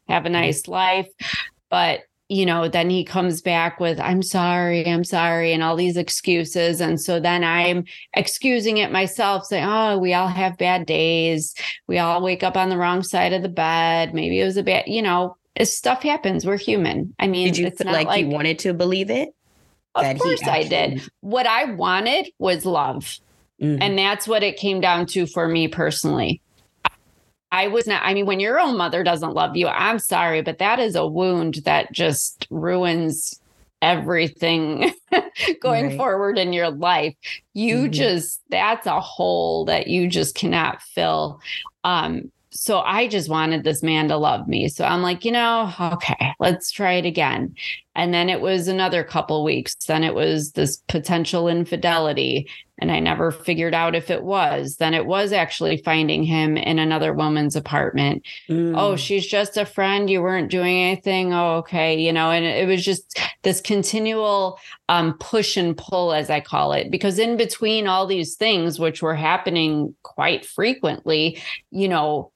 [0.07, 0.33] have a mm-hmm.
[0.33, 1.09] nice life.
[1.69, 5.95] But you know, then he comes back with, I'm sorry, I'm sorry, and all these
[5.95, 6.81] excuses.
[6.81, 11.53] And so then I'm excusing it myself, saying, Oh, we all have bad days.
[11.87, 14.13] We all wake up on the wrong side of the bed.
[14.13, 16.45] Maybe it was a bad, you know, stuff happens.
[16.45, 17.13] We're human.
[17.19, 19.29] I mean, did you feel like, like you wanted to believe it?
[19.93, 20.65] Of course actually...
[20.65, 21.09] I did.
[21.21, 23.19] What I wanted was love.
[23.61, 23.81] Mm-hmm.
[23.81, 26.41] And that's what it came down to for me personally.
[27.55, 30.57] I was not, I mean, when your own mother doesn't love you, I'm sorry, but
[30.57, 33.39] that is a wound that just ruins
[33.81, 34.93] everything
[35.61, 35.97] going right.
[35.97, 37.15] forward in your life.
[37.53, 37.91] You mm-hmm.
[37.91, 41.39] just, that's a hole that you just cannot fill.
[41.85, 44.67] Um, so I just wanted this man to love me.
[44.67, 47.55] So I'm like, you know, okay, let's try it again.
[47.95, 49.75] And then it was another couple weeks.
[49.75, 52.49] Then it was this potential infidelity.
[52.77, 54.75] And I never figured out if it was.
[54.75, 58.25] Then it was actually finding him in another woman's apartment.
[58.49, 58.73] Mm.
[58.77, 60.09] Oh, she's just a friend.
[60.09, 61.33] You weren't doing anything.
[61.33, 61.97] Oh, okay.
[61.97, 66.73] You know, and it was just this continual um, push and pull, as I call
[66.73, 72.31] it, because in between all these things, which were happening quite frequently, you know,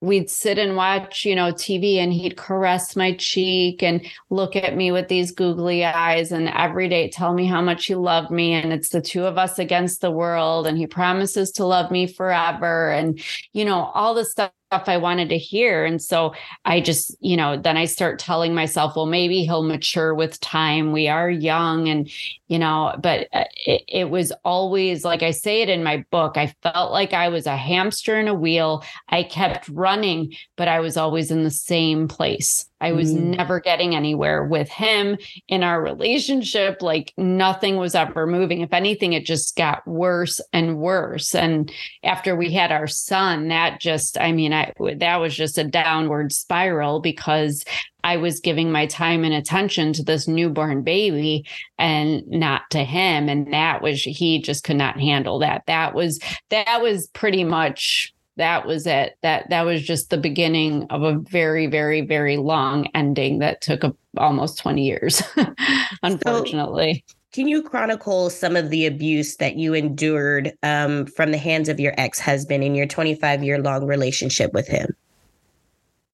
[0.00, 4.76] we'd sit and watch, you know, TV and he'd caress my cheek and look at
[4.76, 8.52] me with these googly eyes and every day tell me how much he loved me.
[8.52, 10.66] And it's the two of us against the world.
[10.66, 12.90] And he promises to love me forever.
[12.90, 13.20] And,
[13.52, 15.84] you know, all the stuff I wanted to hear.
[15.84, 20.14] And so I just, you know, then I start telling myself, well, maybe he'll mature
[20.14, 20.92] with time.
[20.92, 21.88] We are young.
[21.88, 22.10] And,
[22.48, 26.36] you know, but uh, it, it, was always, like I say it in my book,
[26.36, 28.84] I felt like I was a hamster in a wheel.
[29.08, 32.66] I kept running, but I was always in the same place.
[32.80, 33.36] I was mm.
[33.36, 35.16] never getting anywhere with him
[35.48, 36.82] in our relationship.
[36.82, 38.60] Like nothing was ever moving.
[38.60, 41.34] If anything, it just got worse and worse.
[41.34, 41.72] And
[42.04, 46.32] after we had our son, that just, I mean, I, that was just a downward
[46.32, 47.64] spiral because
[48.04, 51.44] I was giving my time and attention to this newborn baby
[51.78, 53.28] and not to him.
[53.28, 55.64] And that was, he just could not handle that.
[55.66, 59.16] That was, that was pretty much that was it.
[59.22, 63.84] That that was just the beginning of a very very very long ending that took
[63.84, 65.22] a, almost 20 years
[66.02, 67.04] unfortunately.
[67.06, 71.68] So can you chronicle some of the abuse that you endured um, from the hands
[71.68, 74.94] of your ex-husband in your 25 year long relationship with him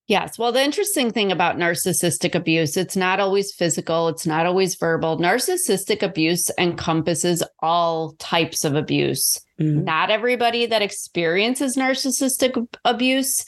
[0.09, 0.39] Yes.
[0.39, 5.17] Well, the interesting thing about narcissistic abuse, it's not always physical, it's not always verbal.
[5.17, 9.39] Narcissistic abuse encompasses all types of abuse.
[9.61, 9.85] Mm.
[9.85, 13.45] Not everybody that experiences narcissistic abuse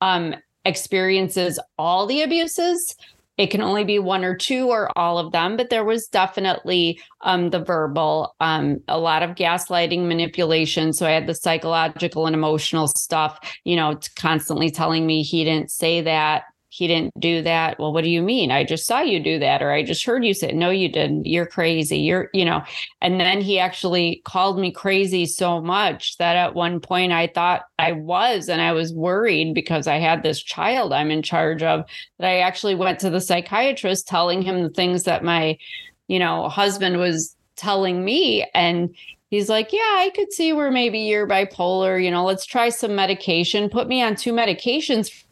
[0.00, 0.34] um,
[0.64, 2.94] experiences all the abuses
[3.38, 7.00] it can only be one or two or all of them but there was definitely
[7.22, 10.92] um, the verbal um, a lot of gaslighting manipulation.
[10.92, 15.70] So i had the psychological and emotional stuff you know constantly telling me he didn't
[15.70, 16.44] say that
[16.78, 17.76] he didn't do that.
[17.80, 18.52] Well, what do you mean?
[18.52, 21.26] I just saw you do that, or I just heard you say, no, you didn't.
[21.26, 21.98] You're crazy.
[21.98, 22.62] You're, you know,
[23.00, 27.62] and then he actually called me crazy so much that at one point I thought
[27.80, 31.82] I was, and I was worried because I had this child I'm in charge of
[32.20, 35.58] that I actually went to the psychiatrist telling him the things that my,
[36.06, 38.48] you know, husband was telling me.
[38.54, 38.94] And
[39.30, 42.00] he's like, Yeah, I could see where maybe you're bipolar.
[42.00, 43.68] You know, let's try some medication.
[43.68, 45.24] Put me on two medications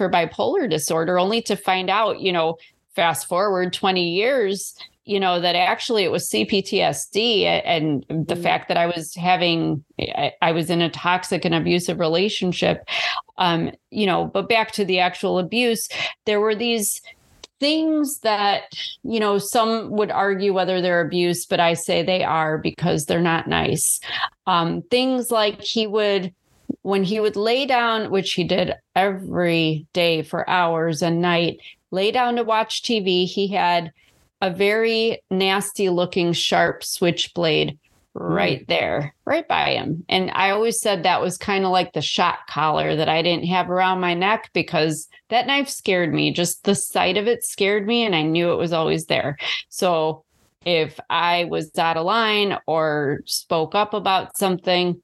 [0.00, 2.56] for bipolar disorder, only to find out, you know,
[2.96, 4.74] fast forward 20 years,
[5.04, 8.42] you know, that actually it was CPTSD and the mm-hmm.
[8.42, 12.88] fact that I was having, I, I, was in a toxic and abusive relationship.
[13.36, 15.86] Um, you know, but back to the actual abuse,
[16.24, 17.02] there were these
[17.58, 18.72] things that
[19.02, 23.20] you know some would argue whether they're abuse but i say they are because they're
[23.20, 24.00] not nice
[24.46, 26.34] um, things like he would
[26.82, 31.60] when he would lay down, which he did every day for hours and night,
[31.90, 33.92] lay down to watch TV, he had
[34.40, 37.78] a very nasty looking sharp switchblade
[38.16, 38.22] hmm.
[38.22, 40.04] right there, right by him.
[40.08, 43.46] And I always said that was kind of like the shot collar that I didn't
[43.46, 46.32] have around my neck because that knife scared me.
[46.32, 49.36] Just the sight of it scared me, and I knew it was always there.
[49.68, 50.24] So
[50.64, 55.00] if I was out of line or spoke up about something,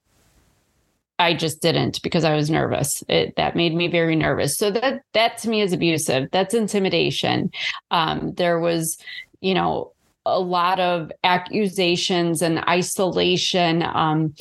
[1.19, 3.03] I just didn't because I was nervous.
[3.09, 4.57] It, that made me very nervous.
[4.57, 6.29] So that that to me is abusive.
[6.31, 7.51] That's intimidation.
[7.91, 8.99] Um, there was,
[9.41, 9.93] you know,
[10.27, 13.83] a lot of accusations and isolation.
[13.83, 14.35] Um,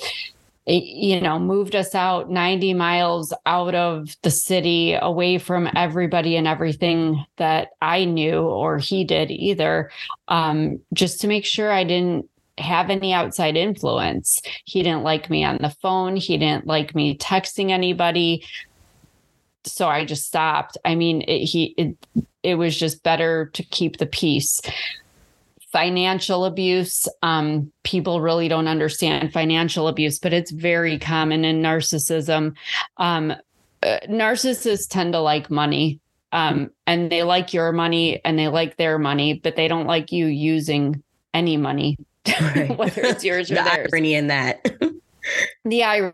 [0.65, 6.35] it, you know, moved us out 90 miles out of the city, away from everybody
[6.35, 9.91] and everything that I knew or he did either,
[10.27, 12.27] um, just to make sure I didn't
[12.57, 14.41] have any outside influence.
[14.65, 16.15] He didn't like me on the phone.
[16.15, 18.45] He didn't like me texting anybody.
[19.63, 20.77] So I just stopped.
[20.85, 21.97] I mean, it, he it,
[22.43, 24.61] it was just better to keep the peace.
[25.71, 27.07] Financial abuse.
[27.21, 32.55] Um, people really don't understand financial abuse, but it's very common in narcissism.
[32.97, 33.31] Um,
[33.83, 35.99] uh, narcissists tend to like money
[36.31, 40.11] um, and they like your money and they like their money, but they don't like
[40.11, 41.03] you using
[41.33, 41.97] any money
[42.41, 42.77] right.
[42.77, 43.89] whether it's yours or the theirs.
[43.91, 44.65] irony in that.
[45.65, 46.13] the irony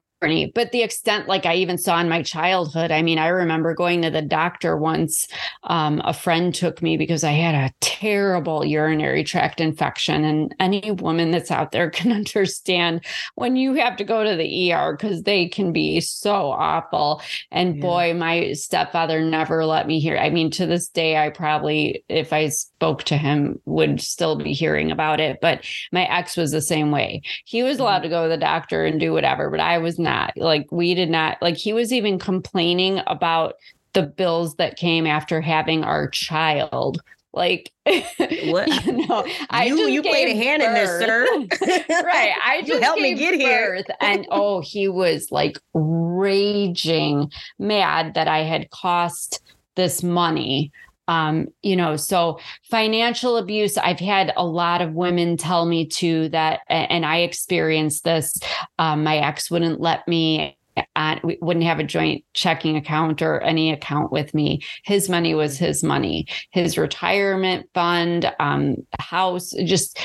[0.53, 4.03] but the extent like i even saw in my childhood i mean i remember going
[4.03, 5.27] to the doctor once
[5.63, 10.91] um, a friend took me because i had a terrible urinary tract infection and any
[10.91, 13.03] woman that's out there can understand
[13.35, 17.77] when you have to go to the er because they can be so awful and
[17.77, 17.81] yeah.
[17.81, 22.31] boy my stepfather never let me hear i mean to this day i probably if
[22.31, 22.49] i
[22.81, 26.91] spoke to him would still be hearing about it but my ex was the same
[26.91, 28.03] way he was allowed mm-hmm.
[28.03, 30.33] to go to the doctor and do whatever but i was not not.
[30.37, 33.55] Like we did not like he was even complaining about
[33.93, 37.01] the bills that came after having our child.
[37.33, 40.67] Like what you know, I you, you played a hand birth.
[40.67, 42.03] in this, sir.
[42.03, 42.33] right.
[42.43, 43.83] I just helped me get here.
[44.01, 49.39] and oh, he was like raging mad that I had cost
[49.75, 50.73] this money
[51.07, 52.39] um, you know, so
[52.69, 58.03] financial abuse, I've had a lot of women tell me too that, and I experienced
[58.03, 58.37] this.
[58.79, 60.57] Um, my ex wouldn't let me
[60.95, 64.61] uh, we wouldn't have a joint checking account or any account with me.
[64.83, 69.99] His money was his money, his retirement fund, um, house, just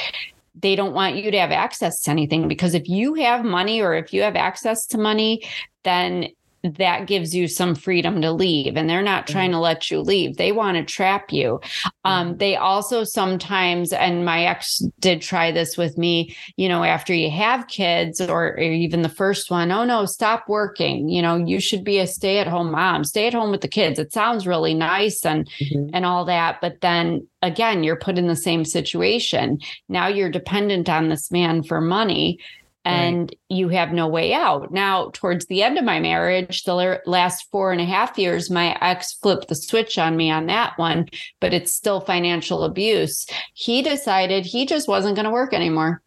[0.61, 3.95] they don't want you to have access to anything because if you have money or
[3.95, 5.47] if you have access to money,
[5.85, 6.29] then
[6.75, 10.37] that gives you some freedom to leave and they're not trying to let you leave.
[10.37, 11.61] They want to trap you.
[12.05, 12.39] Um, mm-hmm.
[12.39, 17.31] they also sometimes and my ex did try this with me you know after you
[17.31, 21.09] have kids or, or even the first one oh no stop working.
[21.09, 23.05] You know you should be a stay-at-home mom.
[23.05, 23.99] Stay at home with the kids.
[23.99, 25.91] It sounds really nice and mm-hmm.
[25.95, 29.59] and all that but then again you're put in the same situation.
[29.89, 32.39] Now you're dependent on this man for money
[32.87, 33.39] and right.
[33.49, 34.73] you have no way out.
[34.73, 38.79] Now, towards the end of my marriage, the last four and a half years, my
[38.81, 41.09] ex flipped the switch on me on that one,
[41.41, 43.27] but it's still financial abuse.
[43.55, 46.01] He decided he just wasn't going to work anymore.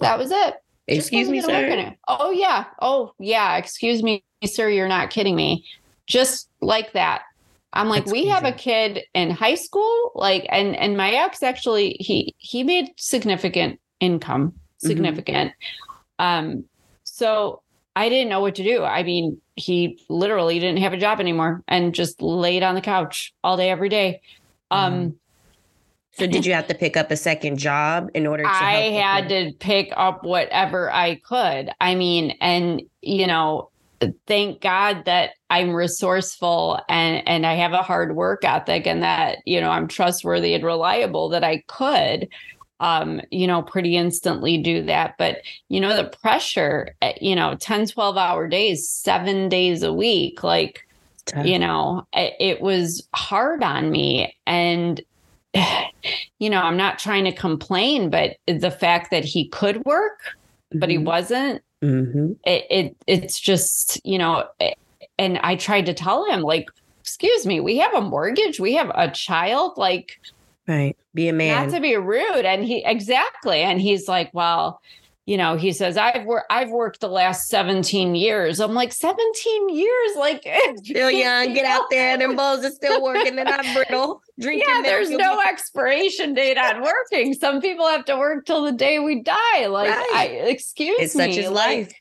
[0.00, 0.54] That was it.
[0.86, 1.96] Excuse me, sir.
[2.06, 2.66] Oh, yeah.
[2.80, 3.56] Oh, yeah.
[3.56, 4.68] Excuse me, sir.
[4.68, 5.64] You're not kidding me.
[6.06, 7.22] Just like that.
[7.72, 11.42] I'm like, That's we have a kid in high school, like, and and my ex
[11.42, 14.54] actually he he made significant income,
[15.34, 15.95] Mm-hmm.
[16.18, 16.64] Um,
[17.04, 17.62] so
[17.94, 18.84] I didn't know what to do.
[18.84, 23.32] I mean, he literally didn't have a job anymore and just laid on the couch
[23.42, 24.20] all day, every day.
[24.70, 25.16] Um,
[26.12, 29.28] So did you have to pick up a second job in order to I had
[29.28, 31.70] to pick up whatever I could.
[31.80, 33.70] I mean, and you know,
[34.26, 39.38] thank God that I'm resourceful and and I have a hard work ethic and that,
[39.44, 42.28] you know, I'm trustworthy and reliable that I could
[42.80, 45.14] um, you know, pretty instantly do that.
[45.18, 49.92] But, you know, the pressure, eh, you know, 10, 12 hour days, seven days a
[49.92, 50.82] week, like
[51.44, 55.00] you know it, it was hard on me and
[56.38, 60.20] you know i'm not trying to complain but the fact that he could work
[60.72, 61.04] but he Mhm.
[61.04, 62.36] wasn't Mhm.
[62.44, 64.74] it, it it's just you know eh,
[65.18, 66.66] and i tried to tell him like
[67.00, 70.20] excuse me we have a mortgage we have a child like
[70.68, 70.96] Right.
[71.14, 71.66] Be a man.
[71.68, 74.80] not to be rude and he exactly and he's like well
[75.24, 79.68] you know he says i've worked i've worked the last 17 years i'm like 17
[79.70, 80.46] years like
[80.76, 81.52] Still young.
[81.54, 82.16] Get out there.
[82.18, 83.34] Them bows are still working.
[83.36, 84.22] They're not brittle.
[84.38, 88.44] Drinking yeah there's you'll no be- expiration date on working some people have to work
[88.44, 90.10] till the day we die like Right.
[90.14, 91.92] i excuse It's me such is like, life.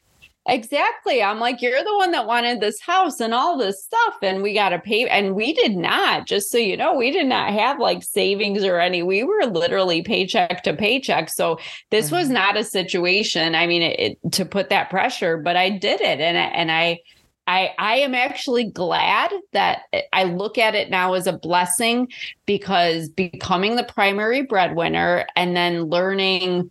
[0.48, 1.24] Exactly.
[1.24, 4.16] I'm like, you're the one that wanted this house and all this stuff.
[4.22, 5.08] And we got to pay.
[5.10, 8.80] And we did not, just so you know, we did not have like savings or
[8.80, 9.02] any.
[9.02, 11.30] We were literally paycheck to paycheck.
[11.30, 11.58] So
[11.90, 12.34] this was Mhm.
[12.34, 13.56] not a situation.
[13.56, 16.20] I mean, it, it- to put that pressure, but I did it.
[16.20, 17.00] And, and I,
[17.48, 19.82] I, I am actually glad that
[20.14, 22.08] I look at it now as a blessing
[22.46, 26.70] because becoming the primary breadwinner and then learning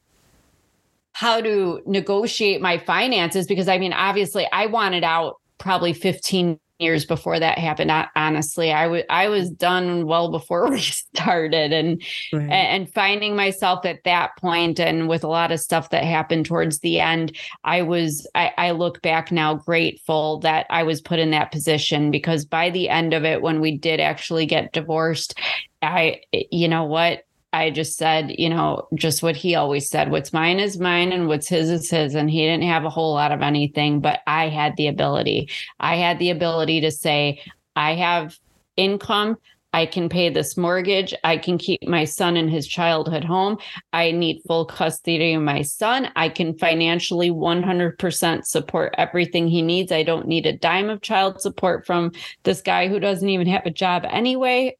[1.14, 7.04] how to negotiate my finances because I mean, obviously, I wanted out probably 15 years
[7.04, 7.92] before that happened.
[7.92, 12.02] I, honestly, I was I was done well before we started, and
[12.32, 12.50] Right.
[12.50, 16.80] and finding myself at that point, and with a lot of stuff that happened towards
[16.80, 21.30] the end, I was I, I look back now grateful that I was put in
[21.30, 25.38] that position because by the end of it, when we did actually get divorced,
[25.80, 27.23] I you know what
[27.54, 31.28] I just said, you know, just what he always said what's mine is mine and
[31.28, 32.16] what's his is his.
[32.16, 35.48] And he didn't have a whole lot of anything, but I had the ability.
[35.78, 37.40] I had the ability to say,
[37.76, 38.36] I have
[38.76, 39.36] income.
[39.72, 41.14] I can pay this mortgage.
[41.22, 43.58] I can keep my son in his childhood home.
[43.92, 46.10] I need full custody of my son.
[46.16, 49.92] I can financially 100% support everything he needs.
[49.92, 52.10] I don't need a dime of child support from
[52.42, 54.76] this guy who doesn't even have a job anyway.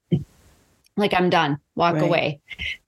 [0.97, 2.03] Like, I'm done, walk Right.
[2.03, 2.41] away.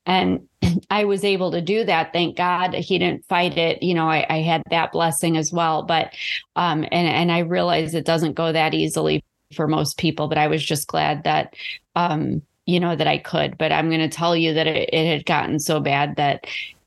[0.04, 0.48] And
[0.90, 2.12] I was able to do that.
[2.12, 3.82] Thank God he didn't fight it.
[3.82, 5.82] You know, I, I had that blessing as well.
[5.82, 6.14] But,
[6.54, 10.48] um, and, and I realize it doesn't go that easily for most people, but I
[10.48, 11.54] was just glad that,
[11.94, 13.58] um, you know, that I could.
[13.58, 16.46] But I'm going to tell you that it, it had gotten so bad that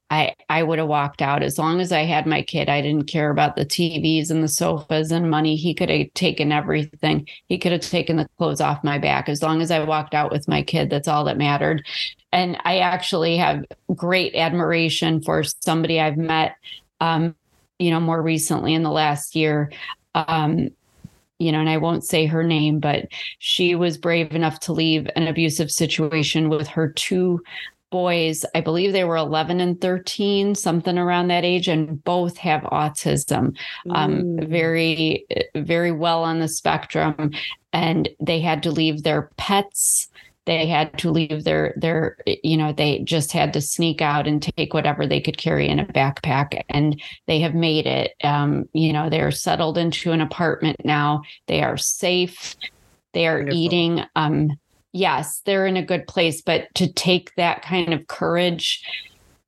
[0.09, 2.69] I I would have walked out as long as I had my kid.
[2.69, 5.55] I didn't care about the TVs and the sofas and money.
[5.55, 7.27] He could have taken everything.
[7.47, 10.31] He could have taken the clothes off my back as long as I walked out
[10.31, 10.89] with my kid.
[10.89, 11.85] That's all that mattered.
[12.31, 16.55] And I actually have great admiration for somebody I've met,
[16.99, 17.35] um,
[17.77, 19.71] you know, more recently in the last year.
[20.15, 20.69] Um,
[21.39, 23.07] you know, and I won't say her name, but
[23.39, 27.41] she was brave enough to leave an abusive situation with her two
[27.91, 28.45] boys.
[28.55, 33.55] I believe they were 11 and 13, something around that age, and both have autism.
[33.89, 34.47] Um, Mm.
[34.49, 35.25] very,
[35.55, 37.31] very well on the spectrum,
[37.73, 40.07] and they had to leave their pets.
[40.45, 44.41] They had to leave their their you know they just had to sneak out and
[44.41, 48.91] take whatever they could carry in a backpack and they have made it um you
[48.91, 52.55] know they're settled into an apartment now they are safe
[53.13, 53.59] they are Wonderful.
[53.59, 54.49] eating um
[54.93, 58.83] yes they're in a good place but to take that kind of courage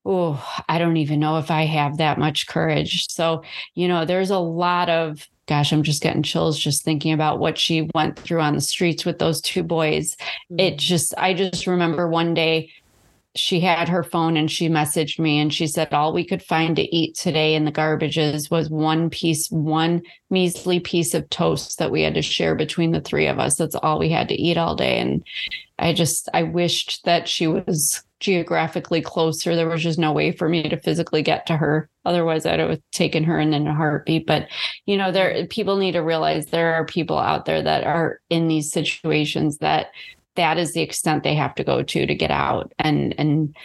[0.05, 3.07] oh i don't even know if i have that much courage.
[3.09, 3.43] So
[3.75, 7.57] you know there's a lot of gosh i'm just getting chills just thinking about what
[7.57, 10.15] she went through on the streets with those two boys.
[10.57, 10.77] It mm-hmm.
[10.77, 12.71] just i just remember one day
[13.35, 16.75] she had her phone and she messaged me and she said all we could find
[16.75, 21.91] to eat today in the garbages was one piece one measly piece of toast that
[21.91, 23.55] we had to share between the three of us.
[23.55, 24.99] That's all we had to eat all day.
[24.99, 25.23] And
[25.79, 29.55] i just i wished that she was geographically closer.
[29.55, 31.89] There was just no way for me to physically get to her.
[32.03, 34.27] Otherwise i'd have taken her in in a heartbeat.
[34.27, 34.49] But
[34.85, 38.49] you know there people need to realize there are people out there that are in
[38.49, 39.91] these situations that
[40.35, 43.55] that is the extent they have to go to to get out and and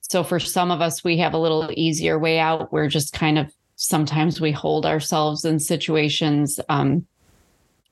[0.00, 3.38] so for some of us we have a little easier way out we're just kind
[3.38, 7.06] of sometimes we hold ourselves in situations um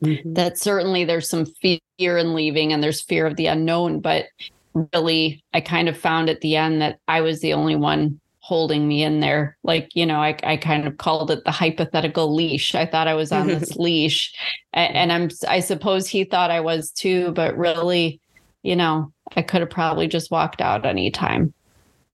[0.03, 0.33] mm-hmm.
[0.33, 4.27] that certainly there's some fear in leaving and there's fear of the unknown but
[4.93, 8.21] really i kind of found at the end that i was the only one
[8.51, 9.57] holding me in there.
[9.63, 12.75] Like you know i, I kind of called it the hypothetical leash.
[12.75, 14.35] I thought i was on this leash.
[14.73, 18.21] And, and i'm i suppose he thought i was too but really
[18.65, 21.55] you know i could have probably just walked out anytime.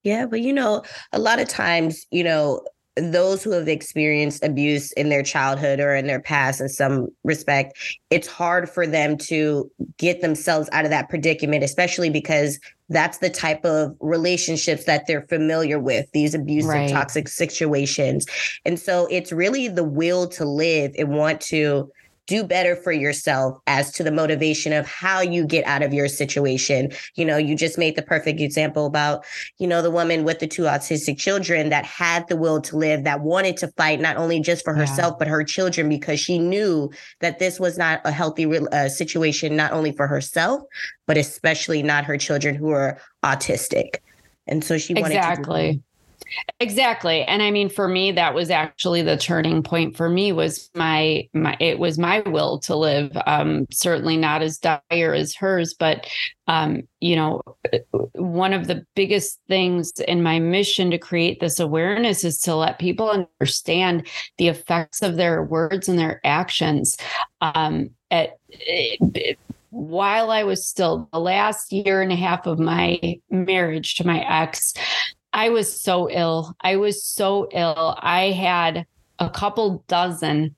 [0.03, 0.83] Yeah but you know
[1.15, 2.61] a lot of times you know
[2.97, 7.77] those who have experienced abuse in their childhood or in their past in some respect
[8.11, 13.29] it's hard for them to get themselves out of that predicament especially because that's the
[13.29, 16.91] type of relationships that they're familiar with these abusive right.
[16.91, 18.27] toxic situations
[18.65, 21.91] and so it's really the will to live and want to
[22.27, 26.09] do better for yourself as to the motivation of how you get out of your
[26.09, 26.91] situation.
[27.15, 29.25] You know, you just made the perfect example about,
[29.59, 33.05] you know, the woman with the two autistic children that had the will to live,
[33.05, 35.19] that wanted to fight not only just for herself, yeah.
[35.19, 39.73] but her children, because she knew that this was not a healthy uh, situation, not
[39.73, 40.63] only for herself,
[41.07, 43.97] but especially not her children who are autistic.
[44.47, 45.69] And so she wanted exactly.
[45.69, 45.83] Exactly.
[47.25, 51.29] And I mean for me that was actually the turning point for me was my
[51.33, 56.07] my it was my will to live um certainly not as dire as hers but
[56.47, 57.43] um you know
[58.15, 62.79] one of the biggest things in my mission to create this awareness is to let
[62.79, 64.07] people understand
[64.39, 66.97] the effects of their words and their actions.
[67.41, 69.39] Um at it,
[69.71, 74.21] while I was still the last year and a half of my marriage to my
[74.21, 74.75] ex,
[75.37, 76.57] I was so ill.
[76.63, 77.95] I was so ill.
[77.99, 78.87] I had
[79.19, 80.57] a couple dozen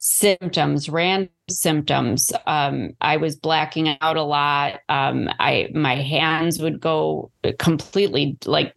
[0.00, 2.30] symptoms, random symptoms.
[2.46, 4.80] Um, I was blacking out a lot.
[4.90, 8.74] Um, I my hands would go completely like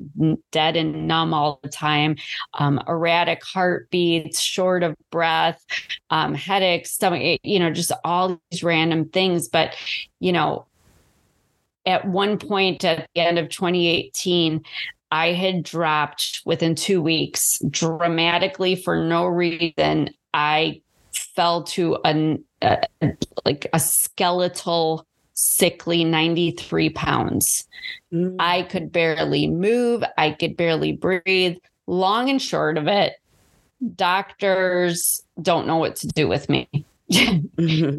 [0.52, 2.16] dead and numb all the time.
[2.54, 5.62] Um, erratic heartbeats, short of breath,
[6.12, 7.42] um, headaches, stomach.
[7.44, 9.50] You know, just all these random things.
[9.50, 9.76] But
[10.22, 10.66] you know,
[11.86, 14.64] at one point at the end of 2018,
[15.12, 20.10] I had dropped within two weeks dramatically for no reason.
[20.34, 20.82] I
[21.14, 22.88] fell to a, a
[23.46, 27.68] like a skeletal sickly 93 pounds.
[28.14, 28.36] Mm.
[28.40, 30.04] I could barely move.
[30.18, 31.58] I could barely breathe.
[31.88, 33.14] Long and short of it,
[33.96, 36.81] doctors don't know what to do with me.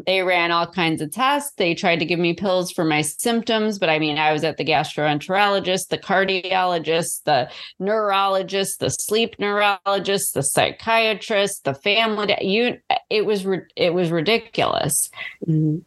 [0.05, 1.53] They ran all kinds of tests.
[1.57, 4.57] They tried to give me pills for my symptoms, but I mean, I was at
[4.57, 7.49] the gastroenterologist, the cardiologist, the
[7.79, 12.35] neurologist, the sleep neurologist, the psychiatrist, the family.
[12.41, 12.77] You,
[13.09, 13.45] it was
[13.75, 15.09] it was ridiculous.
[15.47, 15.79] Mm-hmm.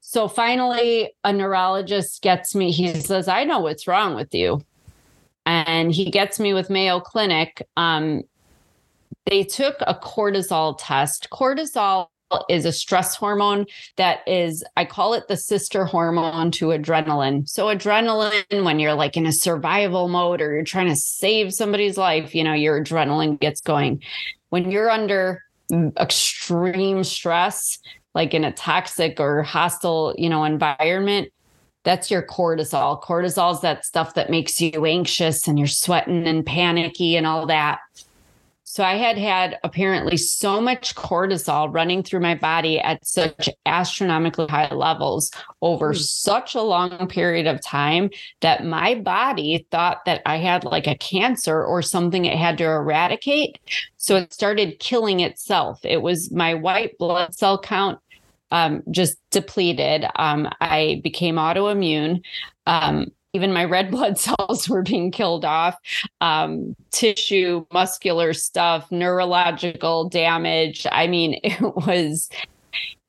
[0.00, 2.72] So finally, a neurologist gets me.
[2.72, 4.64] He says, "I know what's wrong with you,"
[5.46, 7.62] and he gets me with Mayo Clinic.
[7.76, 8.22] Um,
[9.26, 11.28] they took a cortisol test.
[11.30, 12.08] Cortisol
[12.48, 13.66] is a stress hormone
[13.96, 17.48] that is, I call it the sister hormone to adrenaline.
[17.48, 21.96] So, adrenaline, when you're like in a survival mode or you're trying to save somebody's
[21.96, 24.02] life, you know, your adrenaline gets going.
[24.50, 25.42] When you're under
[25.98, 27.78] extreme stress,
[28.14, 31.32] like in a toxic or hostile, you know, environment,
[31.82, 33.02] that's your cortisol.
[33.02, 37.46] Cortisol is that stuff that makes you anxious and you're sweating and panicky and all
[37.46, 37.78] that.
[38.72, 44.46] So I had had apparently so much cortisol running through my body at such astronomically
[44.46, 45.98] high levels over mm.
[45.98, 48.10] such a long period of time
[48.42, 52.64] that my body thought that I had like a cancer or something it had to
[52.64, 53.58] eradicate.
[53.96, 55.80] So it started killing itself.
[55.84, 57.98] It was my white blood cell count
[58.52, 60.06] um, just depleted.
[60.14, 62.22] Um, I became autoimmune.
[62.66, 65.76] Um, even my red blood cells were being killed off.
[66.20, 70.86] Um, tissue muscular stuff neurological damage.
[70.90, 72.28] I mean it was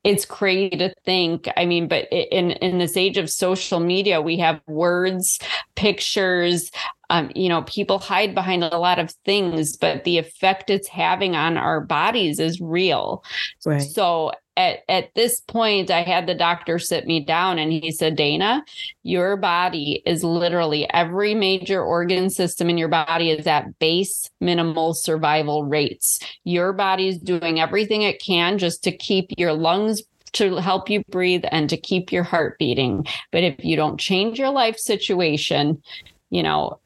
[0.04, 1.48] it's crazy to think.
[1.56, 5.38] I mean but in in this age of social media we have words
[5.74, 6.70] pictures
[7.10, 11.36] um, you know people hide behind a lot of things but the effect it's having
[11.36, 13.22] on our bodies is real.
[13.64, 13.78] Right.
[13.78, 18.16] so at, at this point, I had the doctor sit me down and he said,
[18.16, 18.64] Dana,
[19.02, 24.94] your body is literally every major organ system in your body is at base minimal
[24.94, 26.20] survival rates.
[26.44, 31.02] Your body is doing everything it can just to keep your lungs to help you
[31.10, 33.06] breathe and to keep your heart beating.
[33.30, 35.82] But if you don't change your life situation,
[36.30, 36.78] you know,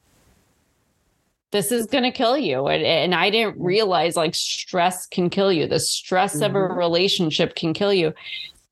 [1.51, 3.63] this is going to kill you and, and i didn't mm-hmm.
[3.63, 6.43] realize like stress can kill you the stress mm-hmm.
[6.43, 6.77] of a mm-hmm.
[6.77, 8.13] relationship can kill you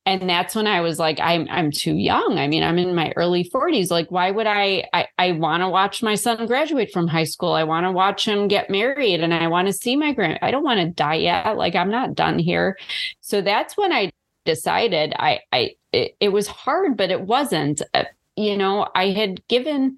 [0.05, 3.11] and that's when i was like i'm i'm too young i mean i'm in my
[3.15, 7.07] early 40s like why would i i, I want to watch my son graduate from
[7.07, 10.13] high school i want to watch him get married and i want to see my
[10.13, 12.77] grand i don't want to die yet like i'm not done here
[13.21, 14.11] so that's when i
[14.45, 17.81] decided I, I, it, it was hard, but it wasn't.
[17.93, 18.05] Uh,
[18.37, 19.97] you know, I had given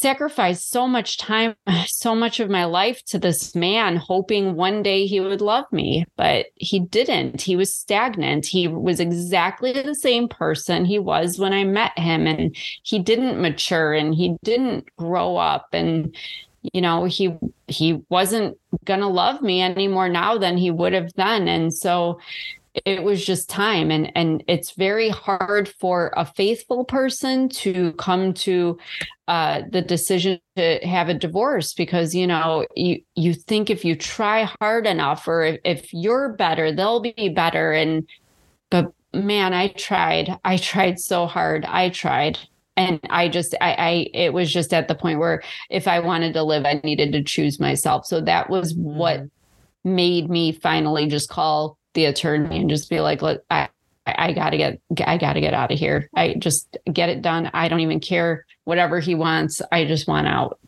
[0.00, 1.54] sacrificed so much time,
[1.86, 6.04] so much of my life to this man, hoping one day he would love me,
[6.16, 7.40] but he didn't.
[7.42, 8.46] He was stagnant.
[8.46, 13.40] He was exactly the same person he was when I met him, and he didn't
[13.40, 15.68] mature and he didn't grow up.
[15.72, 16.14] And,
[16.72, 17.36] you know, he
[17.68, 21.48] he wasn't gonna love me anymore now than he would have then.
[21.48, 22.18] And so
[22.74, 23.90] it was just time.
[23.90, 28.78] And and it's very hard for a faithful person to come to
[29.28, 33.96] uh, the decision to have a divorce because you know you you think if you
[33.96, 37.72] try hard enough or if, if you're better they'll be better.
[37.72, 38.08] And
[38.70, 40.38] but man i tried.
[40.44, 41.64] I tried so hard.
[41.64, 42.38] I tried.
[42.76, 46.34] And i just I, I it was just at the point where if i wanted
[46.34, 48.06] to live i needed to choose myself.
[48.06, 49.94] So that was what mm-hmm.
[49.94, 53.68] made me finally just call the attorney and just be like, look, I,
[54.06, 56.08] I gotta get, I gotta get out of here.
[56.14, 57.50] I just get it done.
[57.52, 59.60] I don't even care whatever he wants.
[59.70, 60.58] I just want out.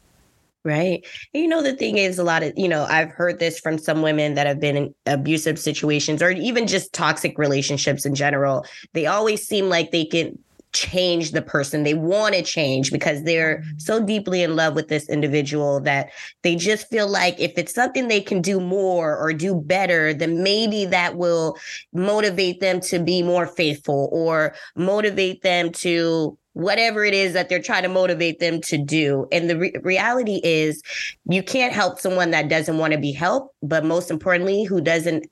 [0.64, 1.04] Right.
[1.32, 4.00] You know, the thing is, a lot of, you know, I've heard this from some
[4.00, 8.64] women that have been in abusive situations or even just toxic relationships in general.
[8.92, 10.38] They always seem like they can
[10.72, 13.78] change the person they want to change because they're mm-hmm.
[13.78, 16.10] so deeply in love with this individual that
[16.42, 20.42] they just feel like if it's something they can do more or do better then
[20.42, 21.56] maybe that will
[21.92, 27.62] motivate them to be more faithful or motivate them to whatever it is that they're
[27.62, 29.26] trying to motivate them to do.
[29.32, 30.82] And the re- reality is,
[31.24, 35.26] you can't help someone that doesn't want to be helped, but most importantly, who doesn't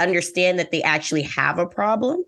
[0.00, 2.24] understand that they actually have a problem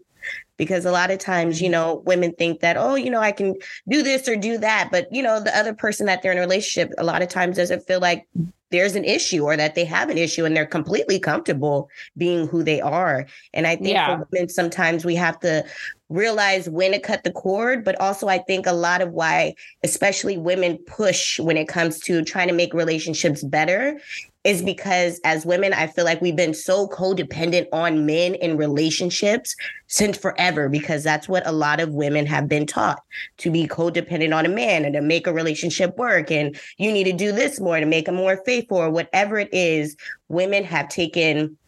[0.56, 1.72] because a lot of times you mm-hmm.
[1.72, 3.54] know women think that oh you know i can
[3.88, 6.40] do this or do that but you know the other person that they're in a
[6.40, 8.26] relationship a lot of times doesn't feel like
[8.70, 12.62] there's an issue or that they have an issue and they're completely comfortable being who
[12.62, 14.16] they are and i think yeah.
[14.16, 15.64] for women sometimes we have to
[16.08, 20.36] realize when to cut the cord but also i think a lot of why especially
[20.36, 24.00] women push when it comes to trying to make relationships better
[24.46, 29.56] is because as women, I feel like we've been so codependent on men in relationships
[29.88, 33.02] since forever, because that's what a lot of women have been taught
[33.38, 36.30] to be codependent on a man and to make a relationship work.
[36.30, 39.48] And you need to do this more to make him more faithful or whatever it
[39.52, 39.96] is.
[40.28, 41.58] Women have taken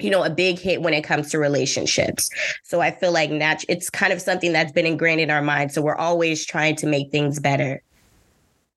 [0.00, 2.28] you know a big hit when it comes to relationships
[2.64, 5.70] so i feel like nat- it's kind of something that's been ingrained in our mind.
[5.70, 7.80] so we're always trying to make things better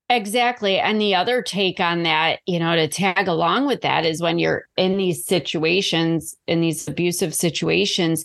[0.09, 0.79] Exactly.
[0.79, 4.39] And the other take on that, you know, to tag along with that is when
[4.39, 8.23] you're in these situations, in these abusive situations,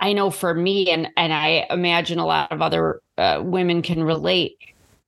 [0.00, 4.04] I know for me, and, and I imagine a lot of other uh, women can
[4.04, 4.56] relate,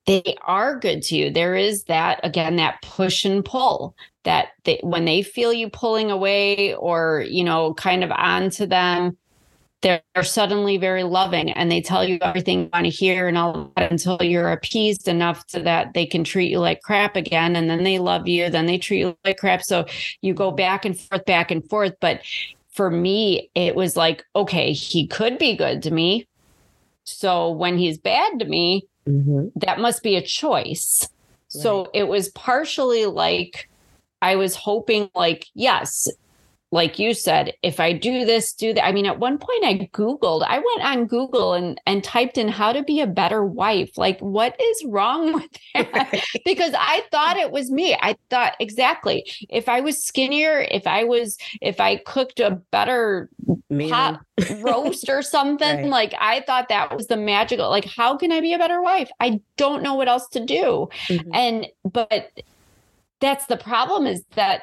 [0.07, 1.31] they are good to you.
[1.31, 3.95] There is that, again, that push and pull
[4.25, 9.17] that they, when they feel you pulling away or, you know, kind of onto them,
[9.83, 13.73] they're, suddenly very loving and they tell you everything you want to hear and all
[13.77, 17.57] that until you're appeased enough so that they can treat you like crap again.
[17.57, 19.63] And then they love you then they treat you like crap.
[19.63, 19.87] So
[20.21, 21.95] you go back and forth back and forth.
[22.01, 22.21] But
[22.71, 26.27] for me it was like okay he could be good to me.
[27.05, 29.49] So when he's bad to me mm-hmm.
[29.57, 31.09] that must be a choice.
[31.55, 31.63] Right.
[31.63, 33.71] so it was partially like
[34.21, 36.09] I was hoping like yes
[36.73, 38.85] like you said, if I do this, do that.
[38.85, 42.47] I mean, at one point I Googled, I went on Google and, and typed in
[42.47, 43.99] how to be a better wife.
[43.99, 46.25] Like, what is wrong with that?
[46.45, 47.97] because I thought it was me.
[48.01, 53.31] I thought exactly if I was skinnier, if I was, if I cooked a better
[53.89, 54.21] pot
[54.61, 55.87] roast or something, right.
[55.87, 59.11] like I thought that was the magical, like, how can I be a better wife?
[59.19, 60.89] I don't know what else to do.
[61.09, 61.35] Mm-hmm.
[61.35, 62.31] And, but
[63.21, 64.63] that's the problem is that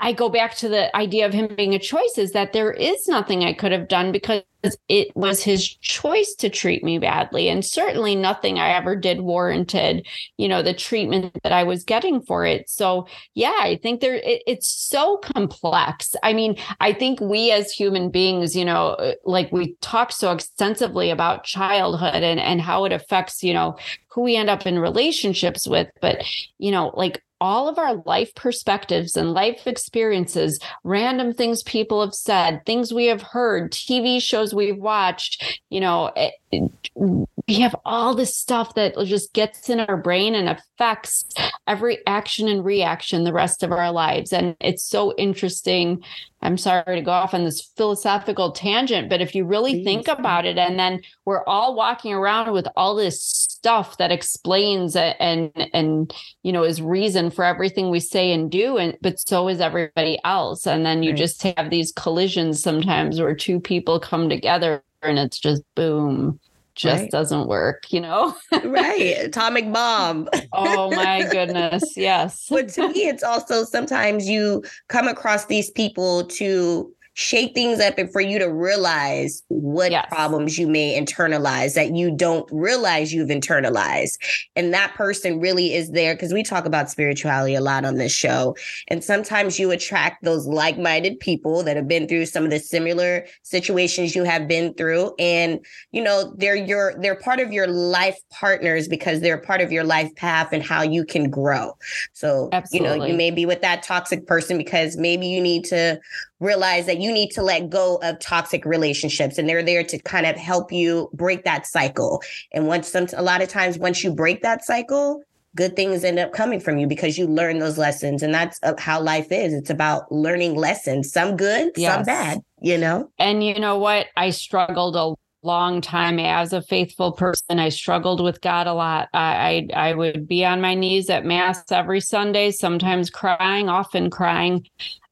[0.00, 3.08] I go back to the idea of him being a choice is that there is
[3.08, 4.42] nothing I could have done because
[4.88, 7.48] it was his choice to treat me badly.
[7.48, 12.20] And certainly nothing I ever did warranted, you know, the treatment that I was getting
[12.20, 12.68] for it.
[12.68, 16.14] So, yeah, I think there, it, it's so complex.
[16.22, 20.32] I mean, I think we as human beings, you know, uh, like we talk so
[20.32, 23.76] extensively about childhood and, and how it affects, you know,
[24.08, 25.88] who we end up in relationships with.
[26.00, 26.24] But,
[26.58, 32.14] you know, like all of our life perspectives and life experiences, random things people have
[32.14, 37.74] said, things we have heard, TV shows we've watched, you know, it, it, we have
[37.84, 41.24] all this stuff that just gets in our brain and affects
[41.66, 44.32] every action and reaction the rest of our lives.
[44.32, 46.02] And it's so interesting.
[46.42, 49.84] I'm sorry to go off on this philosophical tangent, but if you really Please.
[49.84, 54.94] think about it, and then we're all walking around with all this stuff that explains
[54.94, 59.48] and and you know is reason for everything we say and do and but so
[59.48, 61.18] is everybody else and then you right.
[61.18, 66.38] just have these collisions sometimes where two people come together and it's just boom
[66.78, 67.10] just right.
[67.10, 68.36] doesn't work, you know?
[68.62, 69.16] right.
[69.18, 70.28] Atomic bomb.
[70.52, 71.82] oh my goodness.
[71.96, 72.46] Yes.
[72.48, 77.98] but to me, it's also sometimes you come across these people to shake things up
[77.98, 80.06] and for you to realize what yes.
[80.08, 84.18] problems you may internalize that you don't realize you've internalized.
[84.54, 88.12] And that person really is there because we talk about spirituality a lot on this
[88.12, 88.56] show.
[88.86, 92.60] And sometimes you attract those like minded people that have been through some of the
[92.60, 95.12] similar situations you have been through.
[95.18, 95.58] And,
[95.90, 99.82] you know, they're your, they're part of your life partners because they're part of your
[99.82, 101.72] life path and how you can grow.
[102.12, 102.88] So, Absolutely.
[102.88, 105.98] you know, you may be with that toxic person because maybe you need to
[106.40, 110.26] realize that you need to let go of toxic relationships and they're there to kind
[110.26, 112.22] of help you break that cycle.
[112.52, 115.22] And once some a lot of times once you break that cycle,
[115.56, 118.74] good things end up coming from you because you learn those lessons and that's uh,
[118.78, 119.52] how life is.
[119.52, 121.94] It's about learning lessons, some good, yes.
[121.94, 123.10] some bad, you know.
[123.18, 124.06] And you know what?
[124.16, 125.14] I struggled a
[125.46, 127.58] long time as a faithful person.
[127.58, 129.08] I struggled with God a lot.
[129.14, 134.10] I, I, I would be on my knees at mass every Sunday, sometimes crying, often
[134.10, 134.66] crying,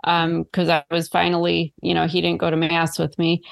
[0.07, 3.43] because um, I was finally, you know, he didn't go to mass with me.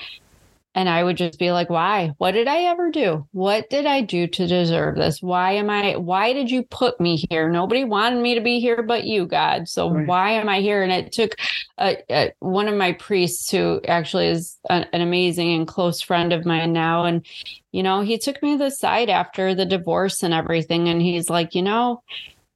[0.77, 2.15] And I would just be like, why?
[2.19, 3.29] What did I ever do?
[3.31, 5.23] What did I do to deserve this?
[5.23, 7.49] Why am I, why did you put me here?
[7.49, 9.69] Nobody wanted me to be here but you, God.
[9.69, 10.05] So right.
[10.05, 10.83] why am I here?
[10.83, 11.37] And it took
[11.79, 16.33] uh, uh, one of my priests, who actually is an, an amazing and close friend
[16.33, 17.05] of mine now.
[17.05, 17.25] And,
[17.71, 20.89] you know, he took me to the side after the divorce and everything.
[20.89, 22.03] And he's like, you know,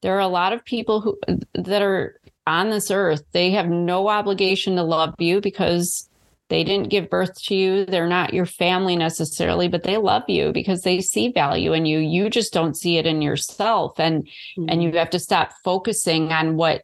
[0.02, 1.20] there are a lot of people who
[1.54, 3.22] that are on this earth.
[3.32, 6.08] They have no obligation to love you because
[6.48, 7.84] they didn't give birth to you.
[7.84, 11.98] They're not your family necessarily, but they love you because they see value in you.
[11.98, 14.00] You just don't see it in yourself.
[14.00, 14.66] And mm-hmm.
[14.68, 16.82] and you have to stop focusing on what,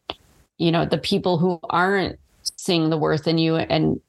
[0.58, 2.18] you know, the people who aren't
[2.56, 4.00] seeing the worth in you and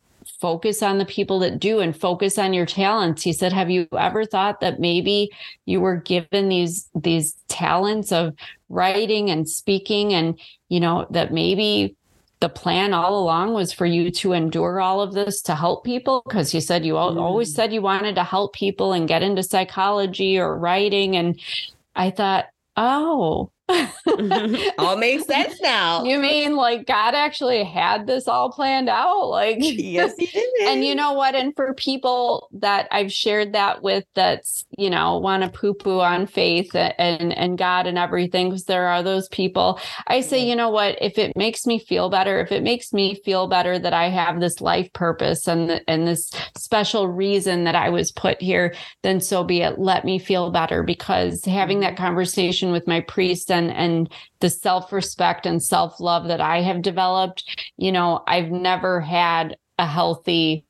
[0.41, 3.87] focus on the people that do and focus on your talents he said have you
[3.97, 5.31] ever thought that maybe
[5.65, 8.33] you were given these these talents of
[8.67, 10.37] writing and speaking and
[10.69, 11.95] you know that maybe
[12.41, 16.21] the plan all along was for you to endure all of this to help people
[16.25, 17.19] because you said you mm.
[17.19, 21.39] always said you wanted to help people and get into psychology or writing and
[21.95, 22.45] i thought
[22.77, 23.49] oh
[24.77, 26.03] all makes sense now.
[26.03, 29.29] You mean like God actually had this all planned out?
[29.29, 30.45] Like, yes, he did.
[30.67, 31.33] and you know what?
[31.33, 35.99] And for people that I've shared that with, that's you know want to poo poo
[35.99, 39.79] on faith and and God and everything, because there are those people.
[40.07, 40.97] I say, you know what?
[41.01, 44.39] If it makes me feel better, if it makes me feel better that I have
[44.39, 49.43] this life purpose and and this special reason that I was put here, then so
[49.43, 49.79] be it.
[49.79, 52.03] Let me feel better because having that mm-hmm.
[52.03, 57.43] conversation with my priest and and the self-respect and self-love that I have developed,
[57.77, 60.65] you know, I've never had a healthy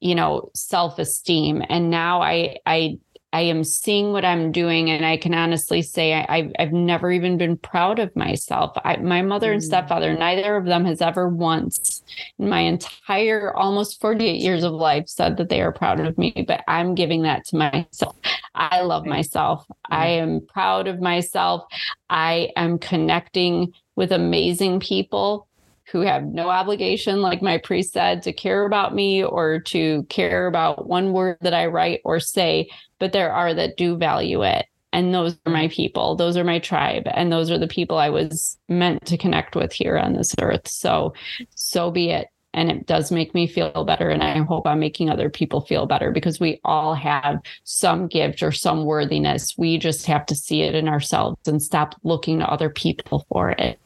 [0.00, 1.62] you know self-esteem.
[1.68, 2.98] And now I I
[3.32, 7.36] I am seeing what I'm doing, and I can honestly say I, have never even
[7.36, 8.72] been proud of myself.
[8.84, 9.64] I, my mother and mm.
[9.64, 12.02] stepfather, neither of them has ever once
[12.38, 16.44] in my entire almost 48 years of life said that they are proud of me,
[16.46, 18.16] but I'm giving that to myself.
[18.54, 19.66] I love myself.
[19.90, 21.64] I am proud of myself.
[22.08, 25.47] I am connecting with amazing people
[25.90, 30.46] who have no obligation, like my priest said, to care about me or to care
[30.46, 32.68] about one word that I write or say,
[32.98, 34.66] but there are that do value it.
[34.92, 38.08] And those are my people, those are my tribe, and those are the people I
[38.08, 40.66] was meant to connect with here on this earth.
[40.66, 41.12] So,
[41.54, 42.28] so be it.
[42.54, 44.08] And it does make me feel better.
[44.08, 48.42] And I hope I'm making other people feel better because we all have some gift
[48.42, 49.56] or some worthiness.
[49.58, 53.50] We just have to see it in ourselves and stop looking to other people for
[53.50, 53.78] it.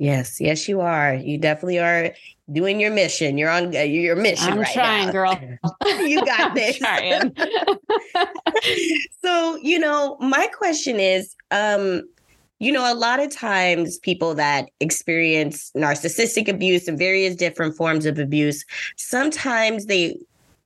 [0.00, 1.12] Yes, yes, you are.
[1.12, 2.14] You definitely are
[2.50, 3.36] doing your mission.
[3.36, 5.12] You're on uh, your mission I'm right trying, now.
[5.12, 5.38] girl.
[6.00, 6.78] you got this.
[9.22, 12.08] so, you know, my question is, um,
[12.60, 18.06] you know, a lot of times people that experience narcissistic abuse and various different forms
[18.06, 18.64] of abuse,
[18.96, 20.16] sometimes they